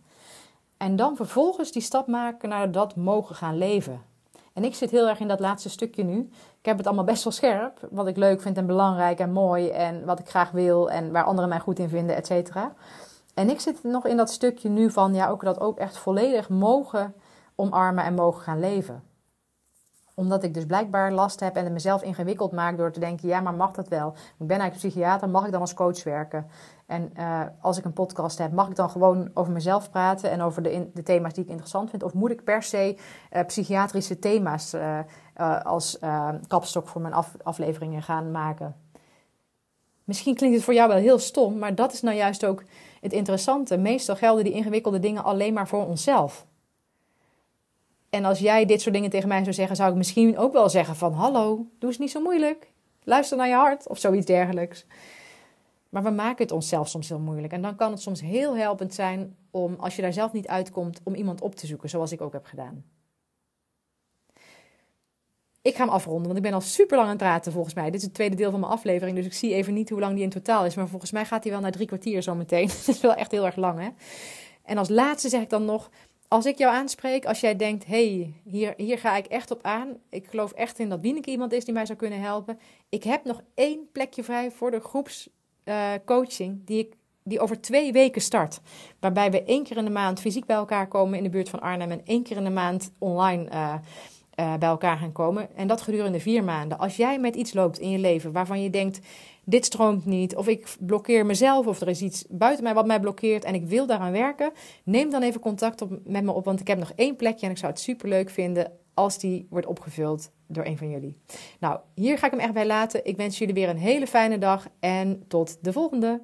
[0.77, 4.01] En dan vervolgens die stap maken naar dat mogen gaan leven.
[4.53, 6.29] En ik zit heel erg in dat laatste stukje nu.
[6.59, 9.69] Ik heb het allemaal best wel scherp, wat ik leuk vind en belangrijk en mooi
[9.69, 12.73] en wat ik graag wil en waar anderen mij goed in vinden, et cetera.
[13.33, 16.49] En ik zit nog in dat stukje nu van ja, ook dat ook echt volledig
[16.49, 17.13] mogen
[17.55, 19.03] omarmen en mogen gaan leven.
[20.15, 23.41] Omdat ik dus blijkbaar last heb en het mezelf ingewikkeld maak door te denken: ja,
[23.41, 24.07] maar mag dat wel?
[24.39, 26.47] Ik ben eigenlijk psychiater, mag ik dan als coach werken?
[26.85, 30.41] En uh, als ik een podcast heb, mag ik dan gewoon over mezelf praten en
[30.41, 32.03] over de, de thema's die ik interessant vind?
[32.03, 32.97] Of moet ik per se
[33.31, 34.99] uh, psychiatrische thema's uh,
[35.63, 35.99] als
[36.47, 38.75] kapstok voor mijn af, afleveringen gaan maken?
[40.03, 42.63] Misschien klinkt het voor jou wel heel stom, maar dat is nou juist ook
[43.01, 43.77] het interessante.
[43.77, 46.45] Meestal gelden die ingewikkelde dingen alleen maar voor onszelf.
[48.13, 50.69] En als jij dit soort dingen tegen mij zou zeggen, zou ik misschien ook wel
[50.69, 52.71] zeggen van hallo, doe eens niet zo moeilijk.
[53.03, 54.85] Luister naar je hart of zoiets dergelijks.
[55.89, 57.53] Maar we maken het onszelf soms heel moeilijk.
[57.53, 61.01] En dan kan het soms heel helpend zijn om, als je daar zelf niet uitkomt,
[61.03, 62.83] om iemand op te zoeken, zoals ik ook heb gedaan.
[65.61, 67.85] Ik ga hem afronden, want ik ben al super lang aan het praten volgens mij.
[67.85, 70.13] Dit is het tweede deel van mijn aflevering, dus ik zie even niet hoe lang
[70.13, 70.75] die in totaal is.
[70.75, 72.67] Maar volgens mij gaat hij wel naar drie kwartier zo meteen.
[72.85, 73.89] Dat is wel echt heel erg lang, hè?
[74.63, 75.89] En als laatste zeg ik dan nog,
[76.33, 79.97] als ik jou aanspreek, als jij denkt, hey, hier, hier ga ik echt op aan.
[80.09, 82.59] Ik geloof echt in dat Wieneke iemand is die mij zou kunnen helpen.
[82.89, 87.91] Ik heb nog één plekje vrij voor de groepscoaching uh, die ik die over twee
[87.91, 88.61] weken start.
[88.99, 91.61] Waarbij we één keer in de maand fysiek bij elkaar komen in de buurt van
[91.61, 93.73] Arnhem en één keer in de maand online uh,
[94.39, 95.55] uh, bij elkaar gaan komen.
[95.55, 96.77] En dat gedurende vier maanden.
[96.77, 98.99] Als jij met iets loopt in je leven waarvan je denkt:
[99.45, 102.99] dit stroomt niet, of ik blokkeer mezelf, of er is iets buiten mij wat mij
[102.99, 104.51] blokkeert en ik wil daaraan werken,
[104.83, 107.51] neem dan even contact op, met me op, want ik heb nog één plekje en
[107.51, 111.17] ik zou het super leuk vinden als die wordt opgevuld door een van jullie.
[111.59, 113.05] Nou, hier ga ik hem echt bij laten.
[113.05, 116.21] Ik wens jullie weer een hele fijne dag en tot de volgende.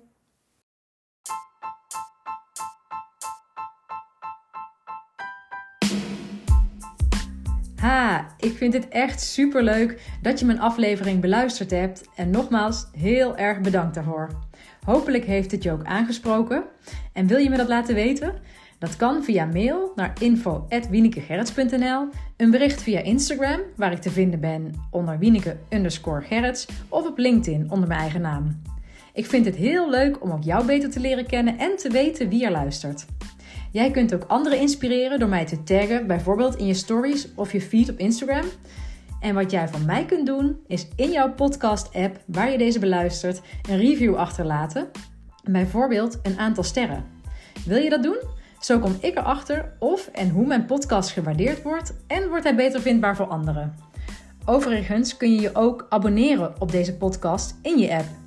[7.79, 12.09] Ha, ik vind het echt super leuk dat je mijn aflevering beluisterd hebt.
[12.15, 14.29] En nogmaals, heel erg bedankt daarvoor.
[14.85, 16.63] Hopelijk heeft het je ook aangesproken.
[17.13, 18.33] En wil je me dat laten weten?
[18.79, 22.07] Dat kan via mail naar info.wienekegerrits.nl,
[22.37, 26.53] een bericht via Instagram, waar ik te vinden ben onder Wieneke underscore
[26.89, 28.61] of op LinkedIn onder mijn eigen naam.
[29.13, 32.29] Ik vind het heel leuk om ook jou beter te leren kennen en te weten
[32.29, 33.05] wie er luistert.
[33.71, 37.61] Jij kunt ook anderen inspireren door mij te taggen, bijvoorbeeld in je stories of je
[37.61, 38.45] feed op Instagram.
[39.19, 43.41] En wat jij van mij kunt doen, is in jouw podcast-app waar je deze beluistert,
[43.69, 44.87] een review achterlaten.
[45.43, 47.05] Bijvoorbeeld een aantal sterren.
[47.65, 48.17] Wil je dat doen?
[48.59, 52.81] Zo kom ik erachter of en hoe mijn podcast gewaardeerd wordt en wordt hij beter
[52.81, 53.75] vindbaar voor anderen.
[54.45, 58.18] Overigens kun je je ook abonneren op deze podcast in je app.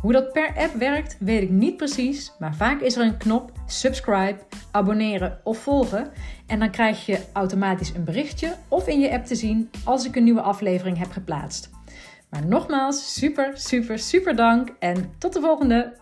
[0.00, 3.52] Hoe dat per app werkt, weet ik niet precies, maar vaak is er een knop
[3.66, 4.38] subscribe,
[4.70, 6.10] abonneren of volgen
[6.46, 10.16] en dan krijg je automatisch een berichtje of in je app te zien als ik
[10.16, 11.70] een nieuwe aflevering heb geplaatst.
[12.30, 15.98] Maar nogmaals, super, super, super dank en tot de volgende!